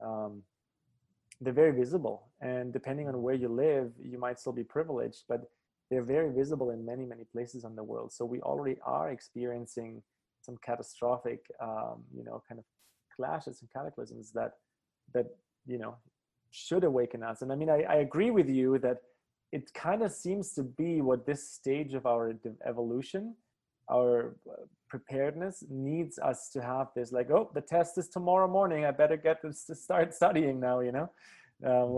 [0.00, 0.42] um,
[1.40, 2.28] they're very visible.
[2.40, 5.40] And depending on where you live you might still be privileged but
[5.90, 8.12] they're very visible in many many places in the world.
[8.12, 10.02] So we already are experiencing
[10.40, 12.64] some catastrophic um, you know kind of
[13.16, 14.52] clashes and cataclysms that
[15.14, 15.26] that
[15.66, 15.96] you know
[16.52, 17.42] should awaken us.
[17.42, 18.98] And i mean i, I agree with you that
[19.50, 22.32] it kind of seems to be what this stage of our
[22.64, 23.34] evolution
[23.90, 28.84] our uh, preparedness needs us to have this like oh the test is tomorrow morning.
[28.84, 31.08] I better get this to start studying now you know?
[31.70, 31.92] Um,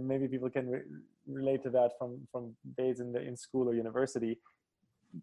[0.10, 0.88] maybe people can re-
[1.26, 4.38] relate to that from from days in the in school or university.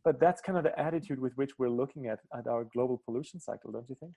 [0.04, 3.40] But that's kind of the attitude with which we're looking at at our global pollution
[3.40, 4.14] cycle don't you think?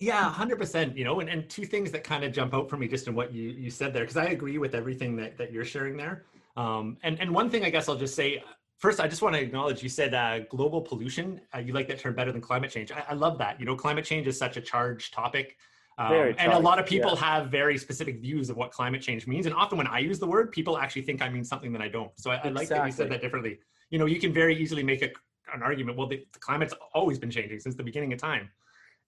[0.00, 2.88] Yeah 100% you know and, and two things that kind of jump out for me
[2.88, 5.70] just in what you you said there because i agree with everything that, that you're
[5.74, 6.16] sharing there.
[6.56, 8.42] Um, and and one thing i guess i'll just say
[8.78, 11.98] first i just want to acknowledge you said uh, global pollution uh, you like that
[11.98, 14.56] term better than climate change I, I, love that you know climate change is such
[14.56, 15.56] a charged topic
[15.98, 17.20] um, charged, and a lot of people yeah.
[17.20, 20.26] have very specific views of what climate change means and often when i use the
[20.26, 22.36] word people actually think i mean something that i don't so i.
[22.36, 23.58] I like that you said that differently
[23.90, 25.10] you know you can very easily make a,
[25.52, 28.48] an argument well the, the climate's always been changing since the beginning of time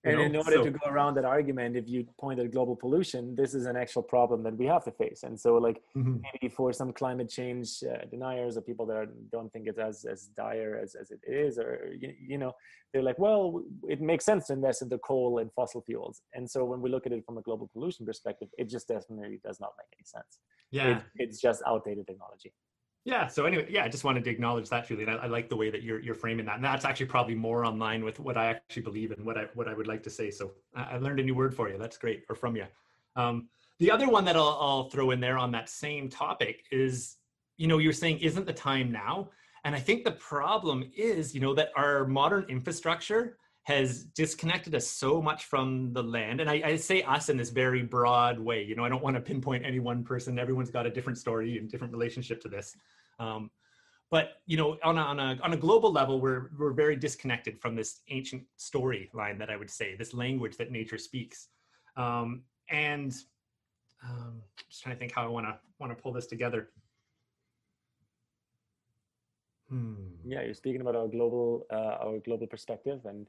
[0.04, 0.22] and know?
[0.22, 3.54] in order so, to go around that argument, if you point at global pollution, this
[3.54, 5.24] is an actual problem that we have to face.
[5.24, 6.16] And so, like mm-hmm.
[6.32, 10.06] maybe for some climate change uh, deniers or people that are, don't think it's as
[10.10, 12.52] as dire as, as it is, or you, you, know,
[12.92, 16.22] they're like, well, it makes sense to invest in the coal and fossil fuels.
[16.34, 19.40] And so, when we look at it from a global pollution perspective, it just definitely
[19.44, 20.38] does not make any sense.
[20.70, 22.54] Yeah, it, it's just outdated technology.
[23.04, 23.26] Yeah.
[23.28, 25.08] So anyway, yeah, I just wanted to acknowledge that, Julian.
[25.08, 27.64] I, I, like the way that you're you're framing that, and that's actually probably more
[27.64, 30.30] online with what I actually believe and what I what I would like to say.
[30.30, 31.78] So I, I learned a new word for you.
[31.78, 32.66] That's great, or from you.
[33.16, 37.16] Um, the other one that I'll, I'll throw in there on that same topic is,
[37.56, 39.30] you know, you're saying isn't the time now?
[39.64, 44.86] And I think the problem is, you know, that our modern infrastructure has disconnected us
[44.86, 46.40] so much from the land.
[46.40, 48.64] And I, I, say us in this very broad way.
[48.64, 50.38] You know, I don't want to pinpoint any one person.
[50.38, 52.74] Everyone's got a different story and different relationship to this.
[53.18, 53.50] Um,
[54.10, 57.60] but you know, on a, on a on a global level, we're we're very disconnected
[57.60, 61.48] from this ancient storyline that I would say, this language that nature speaks.
[61.96, 63.14] Um, and
[64.02, 66.70] um, just trying to think how I want to want to pull this together.
[69.68, 69.94] Hmm.
[70.24, 73.28] Yeah, you're speaking about our global uh, our global perspective and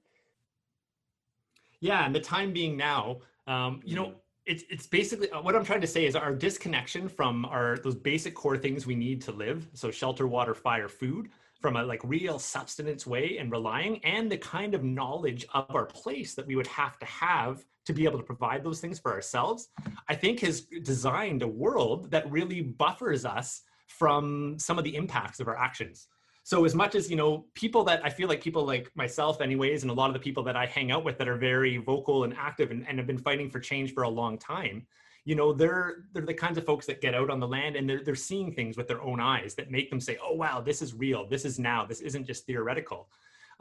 [1.81, 3.17] yeah, and the time being now,
[3.47, 4.17] um, you know, mm-hmm.
[4.45, 7.95] it's it's basically uh, what I'm trying to say is our disconnection from our those
[7.95, 9.67] basic core things we need to live.
[9.73, 14.37] So shelter, water, fire, food, from a like real substance way and relying, and the
[14.37, 18.19] kind of knowledge of our place that we would have to have to be able
[18.19, 19.69] to provide those things for ourselves.
[20.07, 25.39] I think has designed a world that really buffers us from some of the impacts
[25.39, 26.07] of our actions
[26.43, 29.83] so as much as you know people that i feel like people like myself anyways
[29.83, 32.23] and a lot of the people that i hang out with that are very vocal
[32.23, 34.85] and active and, and have been fighting for change for a long time
[35.25, 37.89] you know they're they're the kinds of folks that get out on the land and
[37.89, 40.81] they're, they're seeing things with their own eyes that make them say oh wow this
[40.81, 43.07] is real this is now this isn't just theoretical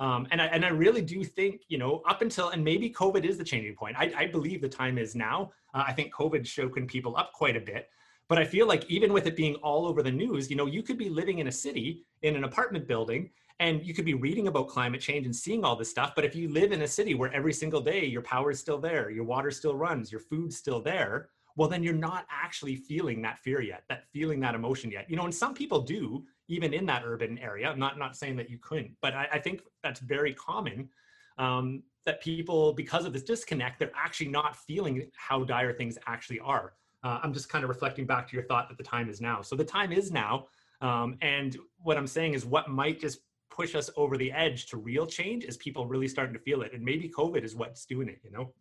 [0.01, 3.23] um, and, I, and I really do think, you know, up until, and maybe COVID
[3.23, 3.97] is the changing point.
[3.99, 5.53] I, I believe the time is now.
[5.75, 7.91] Uh, I think COVID shaken people up quite a bit.
[8.31, 10.85] But I feel like even with it being all over the news, you know, you
[10.85, 14.47] could be living in a city in an apartment building and you could be reading
[14.47, 16.13] about climate change and seeing all this stuff.
[16.15, 18.79] But if you live in a city where every single day your power is still
[18.79, 23.21] there, your water still runs, your food's still there, well, then you're not actually feeling
[23.23, 25.11] that fear yet, that feeling that emotion yet.
[25.11, 27.69] You know, and some people do, even in that urban area.
[27.69, 30.89] I'm not not saying that you couldn't, but I, I think that's very common.
[31.37, 36.39] Um, that people, because of this disconnect, they're actually not feeling how dire things actually
[36.39, 39.21] are uh, I'm just kind of reflecting back to your thought that the time is
[39.21, 39.43] now.
[39.43, 40.47] So the time is now.
[40.81, 44.77] Um, and what I'm saying is what might just push us over the edge to
[44.77, 46.73] real change is people really starting to feel it.
[46.73, 48.53] And maybe COVID is what's doing it, you know?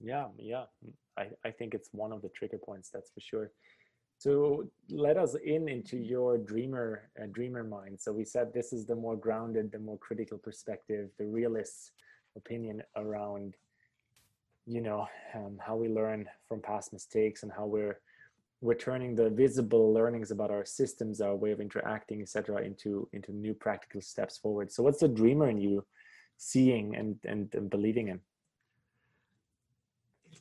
[0.00, 0.64] Yeah, yeah.
[1.16, 3.52] I, I think it's one of the trigger points, that's for sure.
[4.18, 8.00] So let us in into your dreamer uh, dreamer mind.
[8.00, 11.92] So we said this is the more grounded, the more critical perspective, the realist
[12.36, 13.56] opinion around
[14.66, 17.98] you know um, how we learn from past mistakes and how we're
[18.60, 23.32] we're turning the visible learnings about our systems our way of interacting etc into into
[23.32, 24.70] new practical steps forward.
[24.70, 25.84] So what's the dreamer in you
[26.36, 28.20] seeing and and, and believing in?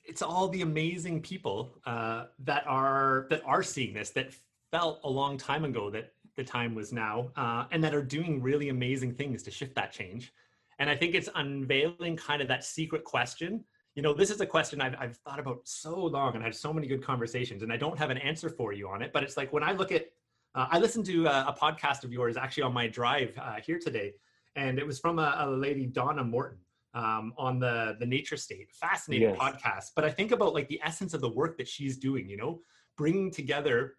[0.03, 4.33] It's all the amazing people uh, that are that are seeing this that
[4.71, 8.41] felt a long time ago that the time was now uh, and that are doing
[8.41, 10.31] really amazing things to shift that change.
[10.79, 13.63] And i think it's unveiling kind of that secret question
[13.95, 16.55] you know, this is a question I've, I've thought about so long and I had
[16.55, 19.11] so many good conversations, and I don't have an answer for you on it.
[19.11, 20.05] But it's like when I look at,
[20.55, 23.79] uh, I listened to a, a, podcast of yours actually on my drive uh, here
[23.79, 24.13] today,
[24.55, 26.59] and it was from a, a lady, Donna Morton,
[26.93, 28.71] um, on the the Nature State.
[28.71, 29.37] Fascinating yes.
[29.37, 29.91] podcast.
[29.95, 32.29] But I think about like the essence of the work that she's doing.
[32.29, 32.61] You know,
[32.97, 33.95] bringing together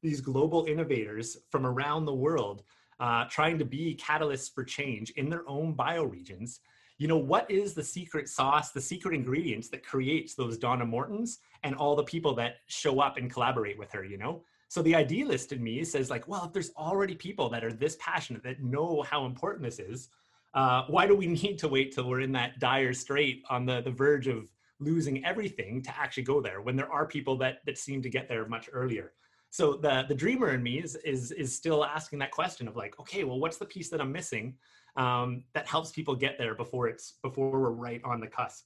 [0.00, 2.62] these global innovators from around the world,
[3.00, 6.60] uh, trying to be catalysts for change in their own bioregions
[6.98, 11.38] you know, what is the secret sauce, the secret ingredients that creates those Donna Mortons
[11.62, 14.42] and all the people that show up and collaborate with her, you know?
[14.68, 17.96] So the idealist in me says like, well, if there's already people that are this
[18.00, 20.08] passionate, that know how important this is,
[20.54, 23.80] uh, why do we need to wait till we're in that dire strait on the,
[23.80, 27.78] the verge of losing everything to actually go there when there are people that, that
[27.78, 29.12] seem to get there much earlier?
[29.50, 32.98] So the, the dreamer in me is, is, is still asking that question of like,
[33.00, 34.54] okay, well, what's the piece that I'm missing?
[34.98, 38.64] Um, that helps people get there before it's before we're right on the cusp.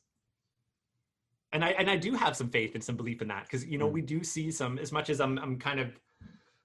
[1.52, 3.76] And i and i do have some faith and some belief in that because you
[3.76, 3.92] know mm.
[3.92, 6.00] we do see some as much as i'm, I'm kind of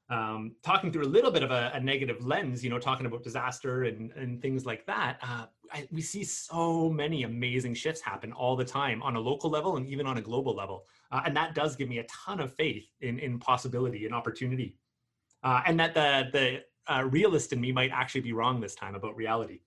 [0.10, 3.21] um, talking through a little bit of a, a, negative lens you know talking about
[3.21, 8.32] disaster and and things like that uh, I, we see so many amazing shifts happen
[8.32, 10.86] all the time on a local level and even on a global level.
[11.12, 14.75] Uh, and that does give me a ton of faith in in possibility and opportunity.
[15.43, 18.95] Uh, and that the the uh, realist in me might actually be wrong this time
[18.95, 19.59] about reality.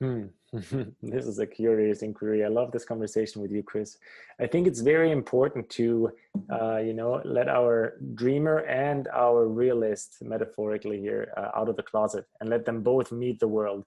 [0.00, 0.24] Hmm.
[0.52, 2.44] this is a curious inquiry.
[2.44, 3.98] I love this conversation with you, Chris.
[4.40, 6.10] I think it's very important to,
[6.52, 11.84] uh, you know, let our dreamer and our realist, metaphorically here, uh, out of the
[11.84, 13.84] closet and let them both meet the world,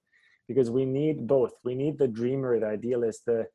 [0.48, 1.52] because we need both.
[1.64, 3.48] We need the dreamer, the idealist, the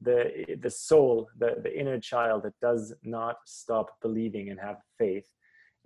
[0.00, 5.28] the the soul, the the inner child that does not stop believing and have faith,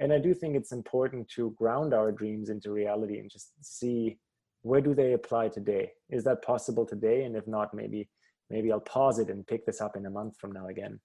[0.03, 4.19] and i do think it's important to ground our dreams into reality and just see
[4.63, 8.09] where do they apply today is that possible today and if not maybe
[8.51, 11.01] maybe i'll pause it and pick this up in a month from now again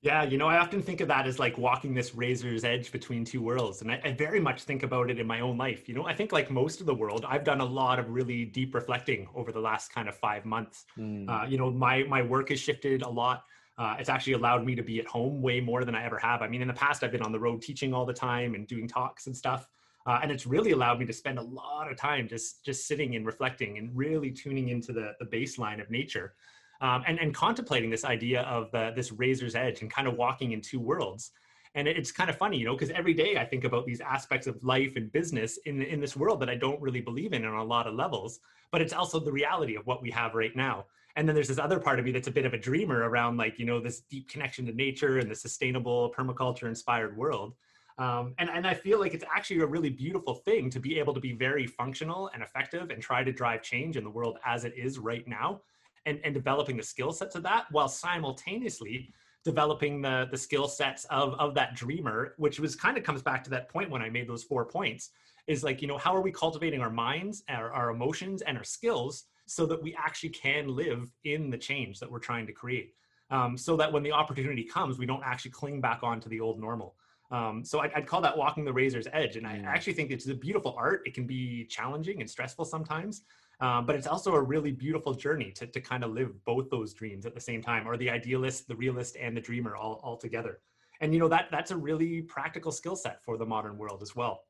[0.00, 3.24] Yeah, you know, I often think of that as like walking this razor's edge between
[3.24, 3.82] two worlds.
[3.82, 5.88] And I, I, very much think about it in my own life.
[5.88, 8.44] You know, I think like most of the world, I've done a lot of really
[8.44, 10.84] deep reflecting over the last kind of five months.
[10.96, 11.28] Mm.
[11.28, 13.42] Uh, you know, my my work has shifted a lot.
[13.78, 16.42] Uh, it's actually allowed me to be at home way more than I ever have.
[16.42, 18.66] I mean, in the past, I've been on the road teaching all the time and
[18.66, 19.68] doing talks and stuff.
[20.04, 23.14] Uh, and it's really allowed me to spend a lot of time just just sitting
[23.14, 26.34] and reflecting and really tuning into the, the baseline of nature
[26.80, 30.52] um, and, and contemplating this idea of the, this razor's edge and kind of walking
[30.52, 31.32] in two worlds.
[31.74, 34.46] And it's kind of funny, you know, because every day I think about these aspects
[34.46, 37.54] of life and business in, in this world that I don't really believe in on
[37.54, 38.40] a lot of levels,
[38.72, 40.86] but it's also the reality of what we have right now.
[41.18, 43.38] And then there's this other part of me that's a bit of a dreamer around
[43.38, 47.54] like, you know, this deep connection to nature and the sustainable permaculture inspired world.
[47.98, 51.12] Um, and, and I feel like it's actually a really beautiful thing to be able
[51.14, 54.64] to be very functional and effective and try to drive change in the world as
[54.64, 55.62] it is right now
[56.06, 59.12] and, and developing the skill sets of that while simultaneously
[59.44, 63.42] developing the the skill sets of of that dreamer which was kind of comes back
[63.44, 65.10] to that point when i made those four points
[65.46, 68.64] is like you know how are we cultivating our minds our, our emotions and our
[68.64, 72.94] skills so that we actually can live in the change that we're trying to create
[73.30, 76.60] um, so that when the opportunity comes we don't actually cling back onto the old
[76.60, 76.94] normal
[77.30, 80.28] um, so I'd, I'd, call that walking the razor's edge and i actually think it's
[80.28, 83.22] a beautiful art it can be challenging and stressful sometimes
[83.60, 86.92] um, but it's also a really beautiful journey to, to kind of live both those
[86.92, 90.16] dreams at the same time, or the idealist, the realist, and the dreamer all, all
[90.16, 90.60] together.
[91.00, 94.14] And you know that that's a really practical skill set for the modern world as
[94.14, 94.44] well.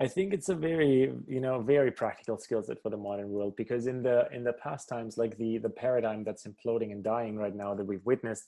[0.00, 3.54] I think it's a very, you know, very practical skill set for the modern world
[3.56, 7.36] because in the in the past times, like the the paradigm that's imploding and dying
[7.36, 8.44] right now that we've witnessed,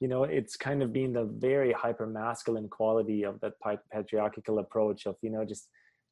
[0.00, 3.54] you know, it's kind of been the very hyper masculine quality of that
[3.92, 5.68] patriarchal approach of, you know, just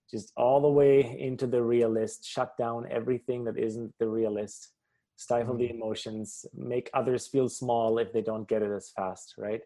[0.09, 4.71] just all the way into the realist, shut down everything that isn't the realist,
[5.17, 5.63] stifle mm-hmm.
[5.63, 9.63] the emotions, make others feel small if they don't get it as fast, right?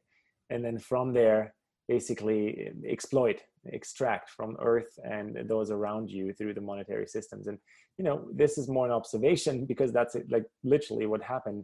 [0.48, 1.54] And then from there,
[1.94, 3.38] basically eh, exploit,
[3.78, 7.44] extract from Earth and those around you through the monetary systems.
[7.48, 7.58] And
[7.98, 11.62] you know, this is more an observation because that's it, like literally what happened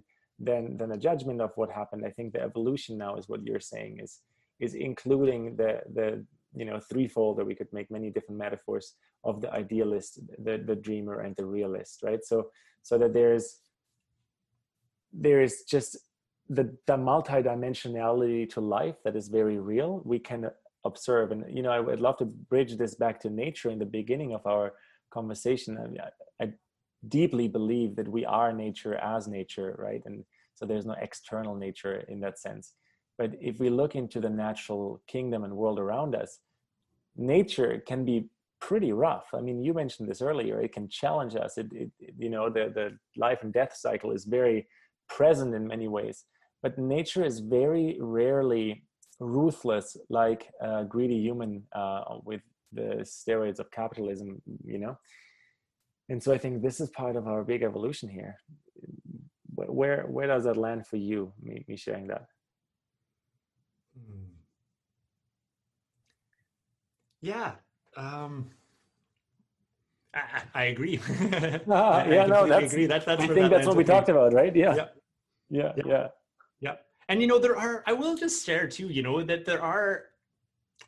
[0.49, 2.03] than than a judgment of what happened.
[2.05, 4.13] I think the evolution now is what you're saying is
[4.67, 6.09] is including the the
[6.61, 8.87] you know threefold or we could make many different metaphors
[9.25, 10.13] of the idealist
[10.47, 12.37] the the dreamer and the realist right so
[12.89, 13.47] so that there's
[15.27, 15.91] there is just
[16.49, 20.51] the the multidimensionality to life that is very real we can
[20.85, 23.87] observe and you know i would love to bridge this back to nature in the
[23.87, 24.75] beginning of our
[25.11, 26.53] conversation I, I
[27.09, 30.25] deeply believe that we are nature as nature right and
[30.55, 32.75] so there's no external nature in that sense
[33.19, 36.39] but if we look into the natural kingdom and world around us,
[37.17, 38.29] nature can be
[38.61, 39.29] pretty rough.
[39.35, 40.61] I mean, you mentioned this earlier.
[40.61, 41.57] It can challenge us.
[41.57, 44.67] It, it, you know, the the life and death cycle is very
[45.09, 46.25] present in many ways.
[46.63, 48.85] But nature is very rarely
[49.21, 52.43] ruthless, like a greedy human uh, with
[52.73, 54.43] the steroids of capitalism.
[54.65, 54.99] You know,
[56.09, 58.37] and so I think this is part of our big evolution here.
[59.55, 61.33] Where where does that land for you?
[61.43, 62.27] Me, me sharing that.
[63.95, 64.25] Hmm.
[67.23, 67.53] Yeah.
[67.97, 68.51] Um,
[70.15, 71.01] I, I agree.
[71.09, 71.09] ah,
[72.05, 72.87] I, yeah, I no, that's, agree.
[72.87, 74.55] That, that's I think that's what we talked about, right?
[74.55, 74.75] Yeah.
[74.75, 74.85] Yeah.
[75.51, 75.73] Yeah.
[75.77, 75.83] Yeah.
[75.87, 76.07] yeah.
[77.09, 80.05] And, you know, there are, I will just share too, you know, that there are,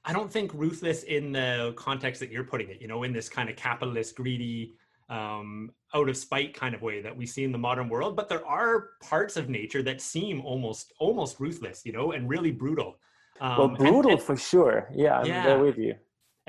[0.04, 3.28] I don't think ruthless in the context that you're putting it, you know, in this
[3.28, 4.74] kind of capitalist, greedy,
[5.08, 8.16] um, out of spite kind of way that we see in the modern world.
[8.16, 12.50] But there are parts of nature that seem almost, almost ruthless, you know, and really
[12.50, 12.98] brutal.
[13.40, 14.88] Um, well, brutal and, and, for sure.
[14.92, 15.44] Yeah, I'm yeah.
[15.44, 15.94] there with you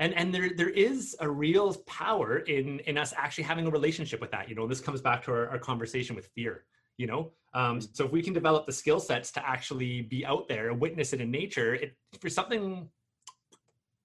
[0.00, 4.20] and and there there is a real power in in us actually having a relationship
[4.20, 6.64] with that you know this comes back to our, our conversation with fear
[7.00, 7.88] you know um, mm.
[7.96, 11.12] so if we can develop the skill sets to actually be out there and witness
[11.12, 12.88] it in nature it for something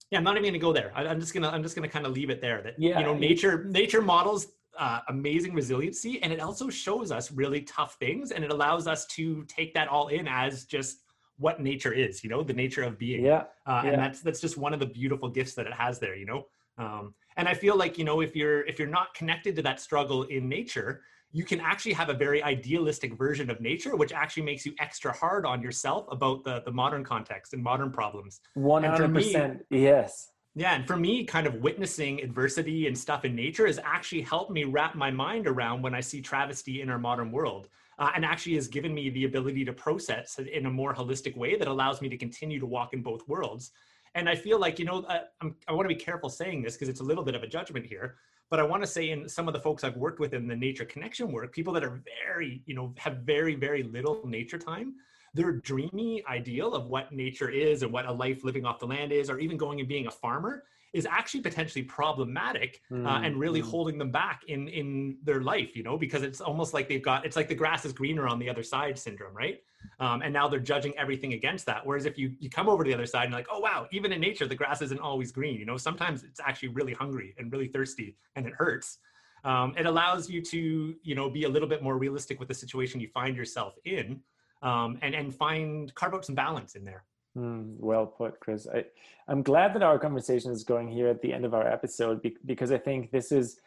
[0.10, 2.06] yeah i'm not even gonna go there I, am just gonna i'm just gonna kind
[2.06, 3.00] of leave it there that yeah.
[3.00, 7.96] you know nature nature models uh, amazing resiliency and it also shows us really tough
[7.98, 10.98] things and it allows us to take that all in as just
[11.38, 13.92] what nature is you know the nature of being yeah, uh, yeah.
[13.92, 16.46] and that's that's just one of the beautiful gifts that it has there you know
[16.78, 19.80] um, and i feel like you know if you're if you're not connected to that
[19.80, 21.02] struggle in nature
[21.36, 25.12] you can actually have a very idealistic version of nature which actually makes you extra
[25.12, 30.76] hard on yourself about the the modern context and modern problems 100% me, yes yeah
[30.76, 34.64] and for me kind of witnessing adversity and stuff in nature has actually helped me
[34.64, 37.68] wrap my mind around when i see travesty in our modern world
[38.00, 41.56] uh, and actually has given me the ability to process in a more holistic way
[41.56, 43.72] that allows me to continue to walk in both worlds.
[44.16, 45.22] And I feel like, you know, uh,
[45.68, 47.86] i want to be careful saying this because it's a little bit of a judgment
[47.86, 48.16] here.
[48.50, 50.56] But I want to say, in some of the folks I've worked with in the
[50.56, 54.96] nature connection work, people that are very, you know, have very, very little nature time,
[55.34, 59.12] their dreamy ideal of what nature is and what a life living off the land
[59.12, 60.64] is, or even going and being a farmer,
[60.96, 63.70] is actually potentially problematic mm, uh, and really mm.
[63.70, 67.26] holding them back in in their life you know because it's almost like they've got
[67.26, 69.62] it's like the grass is greener on the other side syndrome right
[70.00, 71.86] um, and now they're judging everything against that.
[71.86, 74.12] Whereas if you you come over to the other side and like oh wow even
[74.12, 75.60] in nature the grass isn't always green.
[75.60, 79.00] You know sometimes it's actually really hungry and really thirsty and it hurts.
[79.44, 82.56] Um, it allows you to you know be a little bit more realistic with the
[82.56, 84.22] situation you find yourself in
[84.62, 87.04] um, and and find carve out some balance in there.
[87.38, 88.68] Mm, well put, Chris.
[88.74, 88.86] I,
[89.28, 92.38] I'm glad that our conversation is going here at the end of our episode be,
[92.46, 93.60] because I think this is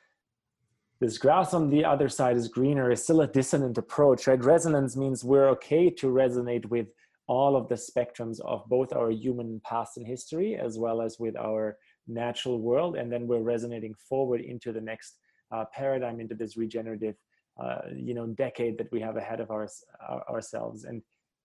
[1.01, 4.43] this grass on the other side is greener is still a dissonant approach, right?
[4.43, 6.89] Resonance means we're okay to resonate with
[7.29, 11.37] all of the spectrums of both our human past and history as well as with
[11.37, 11.77] our
[12.09, 15.19] natural world, and then we're resonating forward into the next
[15.53, 17.15] uh, paradigm, into this regenerative,
[17.63, 19.69] uh, you know, decade that we have ahead of our,
[20.09, 20.85] our ourselves.
[20.85, 21.03] And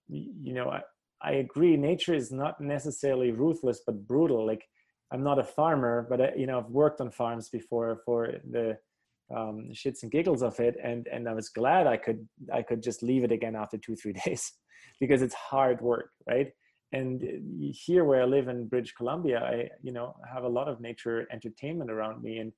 [0.08, 0.82] you know, I,
[1.22, 1.78] I agree.
[1.78, 4.46] Nature is not necessarily ruthless, but brutal.
[4.46, 4.66] Like
[5.12, 8.78] I'm not a farmer, but I, you know I've worked on farms before for the
[9.36, 12.82] um, shits and giggles of it, and and I was glad I could I could
[12.82, 14.52] just leave it again after two three days
[15.00, 16.52] because it's hard work, right?
[16.92, 17.24] And
[17.74, 21.28] here where I live in British Columbia, I you know have a lot of nature
[21.32, 22.52] entertainment around me, and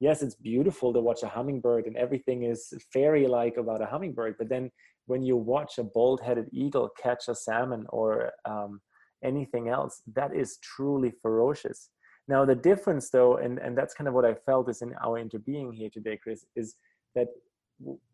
[0.00, 4.36] yes, it's beautiful to watch a hummingbird, and everything is fairy like about a hummingbird,
[4.38, 4.70] but then
[5.06, 8.80] when you watch a bald-headed eagle catch a salmon or um,
[9.24, 11.90] anything else, that is truly ferocious.
[12.28, 15.22] Now the difference, though, and and that's kind of what I felt is in our
[15.22, 16.76] interbeing here today, Chris, is
[17.14, 17.28] that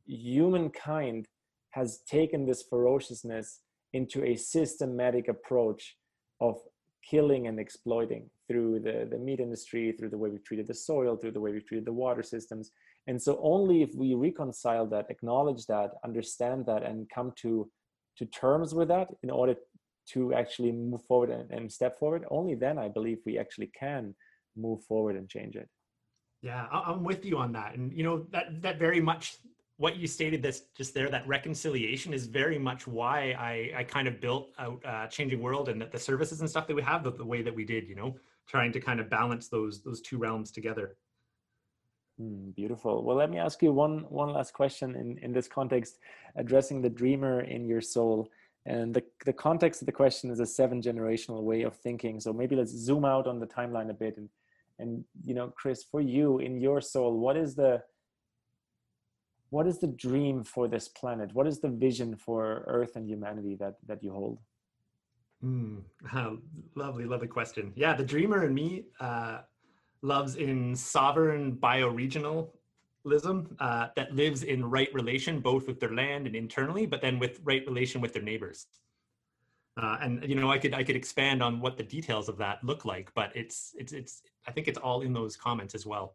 [0.07, 1.27] humankind
[1.71, 3.61] has taken this ferociousness
[3.93, 5.97] into a systematic approach
[6.41, 6.57] of
[7.09, 11.17] killing and exploiting through the, the meat industry, through the way we treated the soil,
[11.17, 12.71] through the way we treated the water systems.
[13.07, 17.71] And so only if we reconcile that, acknowledge that, understand that, and come to,
[18.19, 19.55] to terms with that in order
[20.13, 24.15] to actually move forward and, and step forward, only then I believe we actually can
[24.57, 25.69] move forward and change it.
[26.43, 27.75] Yeah, I'm with you on that.
[27.75, 29.39] And you know, that that very much
[29.79, 34.07] what you stated this just there that reconciliation is very much why i i kind
[34.07, 37.03] of built out uh, changing world and that the services and stuff that we have
[37.03, 38.15] the, the way that we did you know
[38.49, 40.97] trying to kind of balance those those two realms together
[42.21, 45.99] mm, beautiful well let me ask you one one last question in in this context
[46.37, 48.29] addressing the dreamer in your soul
[48.69, 52.33] and the, the context of the question is a seven generational way of thinking so
[52.33, 54.29] maybe let's zoom out on the timeline a bit and
[54.79, 57.83] and you know chris for you in your soul what is the
[59.51, 61.35] what is the dream for this planet?
[61.35, 64.39] What is the vision for Earth and humanity that that you hold?
[65.45, 65.83] Mm,
[66.75, 67.73] lovely, lovely question.
[67.77, 69.39] Yeah, the dreamer in me uh,
[70.03, 71.53] loves in sovereign
[73.09, 77.19] bioregionalism uh, that lives in right relation both with their land and internally, but then
[77.19, 78.67] with right relation with their neighbors.
[79.81, 82.63] Uh, and you know, I could I could expand on what the details of that
[82.65, 86.15] look like, but it's it's it's I think it's all in those comments as well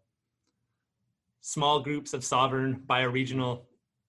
[1.44, 3.64] small groups of sovereign bioregional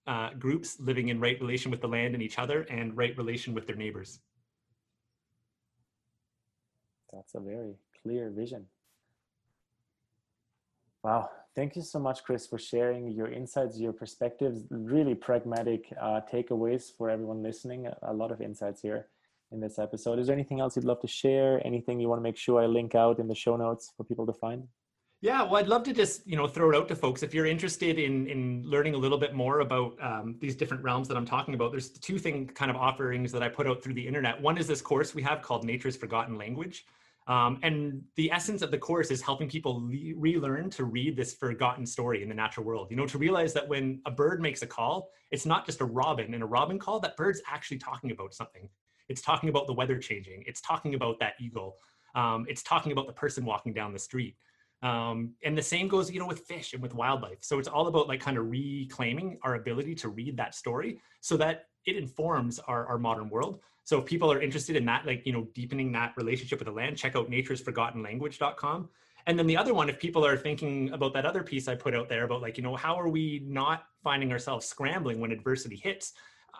[0.07, 3.53] uh, groups living in right relation with the land and each other and right relation
[3.53, 4.19] with their neighbors.
[7.11, 8.65] That's a very clear vision.
[11.03, 11.29] Wow.
[11.55, 16.91] Thank you so much, Chris, for sharing your insights, your perspectives, really pragmatic uh, takeaways
[16.97, 17.87] for everyone listening.
[18.01, 19.07] A lot of insights here
[19.53, 20.19] in this episode.
[20.19, 21.65] Is there anything else you'd love to share?
[21.65, 24.25] Anything you want to make sure I link out in the show notes for people
[24.25, 24.67] to find?
[25.21, 27.45] Yeah, well, I'd love to just you know throw it out to folks if you're
[27.45, 31.25] interested in in learning a little bit more about um, these different realms that I'm
[31.25, 31.71] talking about.
[31.71, 34.39] There's two thing kind of offerings that I put out through the internet.
[34.41, 36.85] One is this course we have called Nature's Forgotten Language,
[37.27, 41.33] um, and the essence of the course is helping people le- relearn to read this
[41.33, 42.87] forgotten story in the natural world.
[42.89, 45.85] You know, to realize that when a bird makes a call, it's not just a
[45.85, 46.99] robin and a robin call.
[46.99, 48.69] That bird's actually talking about something.
[49.09, 50.43] It's talking about the weather changing.
[50.47, 51.77] It's talking about that eagle.
[52.15, 54.35] Um, it's talking about the person walking down the street
[54.85, 57.39] um, and the same goes, you know, with fish and with wildlife.
[57.41, 61.37] So it's all about like kind of reclaiming our ability to read that story so
[61.37, 63.59] that it informs our, our modern world.
[63.85, 66.73] So if people are interested in that, like, you know, deepening that relationship with the
[66.73, 68.89] land, check out nature'sforgottenlanguage.com.
[69.27, 71.95] And then the other one, if people are thinking about that other piece I put
[71.95, 75.77] out there about like, you know, how are we not finding ourselves scrambling when adversity
[75.77, 76.13] hits?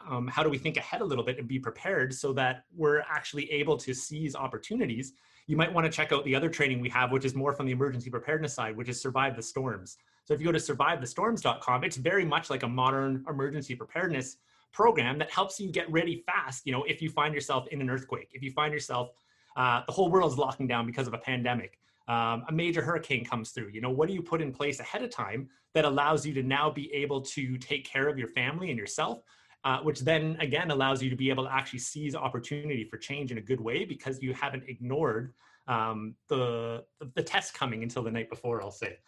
[0.09, 3.01] Um, how do we think ahead a little bit and be prepared so that we're
[3.01, 5.13] actually able to seize opportunities
[5.47, 7.67] you might want to check out the other training we have, which is more from
[7.67, 9.97] the emergency preparedness side, which is Survive the Storms.
[10.23, 14.37] So if you go to survivethestorms.com, it's very much like a modern emergency preparedness
[14.75, 16.65] program that helps you get ready fast.
[16.65, 19.09] You know, if you find yourself in an earthquake, if you find yourself,
[19.55, 23.49] uh, the whole world's locking down because of a pandemic, um, a major hurricane comes
[23.51, 26.33] through, you know, what do you put in place ahead of time that allows you
[26.35, 29.21] to now be able to take care of your family and yourself
[29.65, 33.31] uh, which then again allows you to be able to actually seize opportunity for change
[33.31, 35.33] in a good way because you haven't ignored
[35.67, 38.61] um, the, the test coming until the night before.
[38.61, 38.99] I'll say.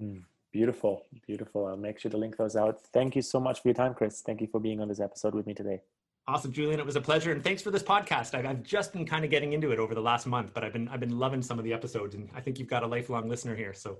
[0.00, 0.22] Mm,
[0.52, 1.66] beautiful, beautiful.
[1.66, 2.80] I'll make sure to link those out.
[2.92, 4.20] Thank you so much for your time, Chris.
[4.20, 5.80] Thank you for being on this episode with me today.
[6.28, 6.80] Awesome, Julian.
[6.80, 8.34] It was a pleasure, and thanks for this podcast.
[8.34, 10.72] I've, I've just been kind of getting into it over the last month, but I've
[10.72, 13.28] been I've been loving some of the episodes, and I think you've got a lifelong
[13.28, 13.72] listener here.
[13.72, 13.98] So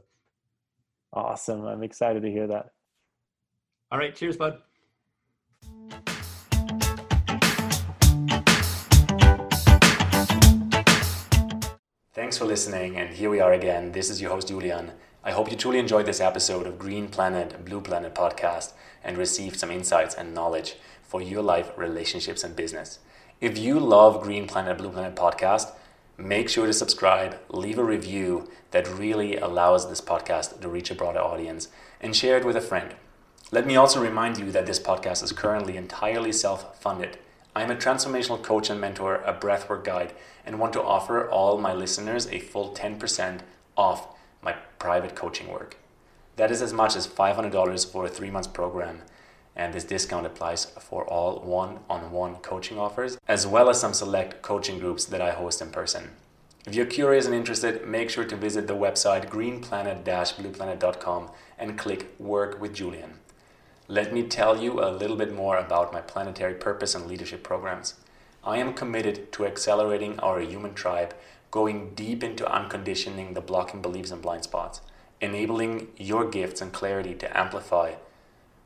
[1.12, 1.64] awesome!
[1.64, 2.72] I'm excited to hear that.
[3.92, 4.58] All right, cheers, bud.
[12.12, 13.92] Thanks for listening, and here we are again.
[13.92, 14.90] This is your host, Julian.
[15.26, 19.58] I hope you truly enjoyed this episode of Green Planet Blue Planet podcast and received
[19.58, 23.00] some insights and knowledge for your life, relationships, and business.
[23.40, 25.72] If you love Green Planet Blue Planet podcast,
[26.16, 30.94] make sure to subscribe, leave a review that really allows this podcast to reach a
[30.94, 31.70] broader audience,
[32.00, 32.94] and share it with a friend.
[33.50, 37.18] Let me also remind you that this podcast is currently entirely self funded.
[37.52, 40.12] I am a transformational coach and mentor, a breathwork guide,
[40.44, 43.40] and want to offer all my listeners a full 10%
[43.76, 44.15] off
[44.46, 45.76] my private coaching work.
[46.36, 49.02] That is as much as $500 for a three month program,
[49.56, 53.92] and this discount applies for all one on one coaching offers, as well as some
[53.92, 56.10] select coaching groups that I host in person.
[56.66, 62.14] If you're curious and interested, make sure to visit the website greenplanet blueplanet.com and click
[62.18, 63.18] Work with Julian.
[63.88, 67.94] Let me tell you a little bit more about my planetary purpose and leadership programs.
[68.44, 71.14] I am committed to accelerating our human tribe,
[71.50, 74.80] going deep into unconditioning the blocking beliefs and blind spots,
[75.20, 77.94] enabling your gifts and clarity to amplify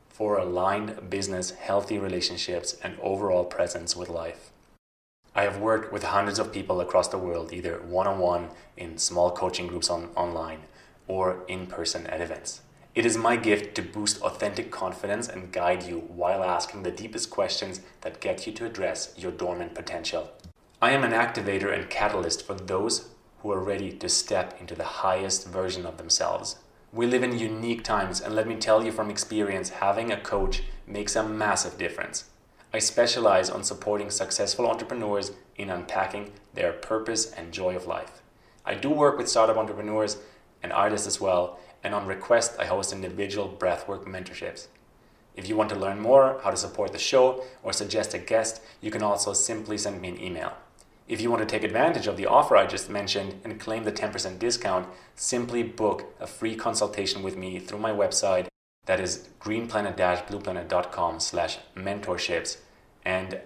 [0.09, 4.51] for aligned business, healthy relationships, and overall presence with life.
[5.33, 8.97] I have worked with hundreds of people across the world, either one on one in
[8.97, 10.59] small coaching groups on, online
[11.07, 12.61] or in person at events.
[12.93, 17.29] It is my gift to boost authentic confidence and guide you while asking the deepest
[17.29, 20.29] questions that get you to address your dormant potential.
[20.83, 23.09] I am an activator and catalyst for those
[23.43, 26.55] who are ready to step into the highest version of themselves.
[26.91, 30.63] We live in unique times, and let me tell you from experience, having a coach
[30.87, 32.31] makes a massive difference.
[32.73, 38.23] I specialize on supporting successful entrepreneurs in unpacking their purpose and joy of life.
[38.65, 40.17] I do work with startup entrepreneurs
[40.63, 44.65] and artists as well, and on request, I host individual breathwork mentorships.
[45.35, 48.63] If you want to learn more how to support the show or suggest a guest,
[48.81, 50.53] you can also simply send me an email.
[51.07, 53.91] If you want to take advantage of the offer I just mentioned and claim the
[53.91, 58.47] 10% discount, simply book a free consultation with me through my website
[58.85, 62.57] that is greenplanet-blueplanet.com slash mentorships
[63.03, 63.39] and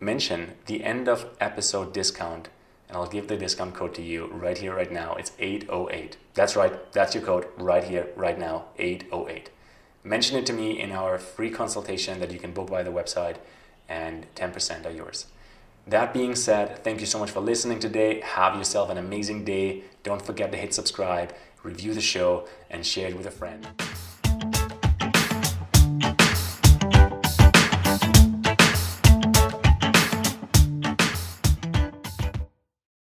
[0.00, 2.48] mention the end of episode discount
[2.88, 5.14] and I'll give the discount code to you right here, right now.
[5.14, 6.16] It's 808.
[6.34, 9.50] That's right, that's your code right here, right now, 808.
[10.02, 13.36] Mention it to me in our free consultation that you can book by the website,
[13.88, 15.26] and 10% are yours.
[15.86, 18.20] That being said, thank you so much for listening today.
[18.22, 19.82] Have yourself an amazing day.
[20.02, 23.66] Don't forget to hit subscribe, review the show, and share it with a friend.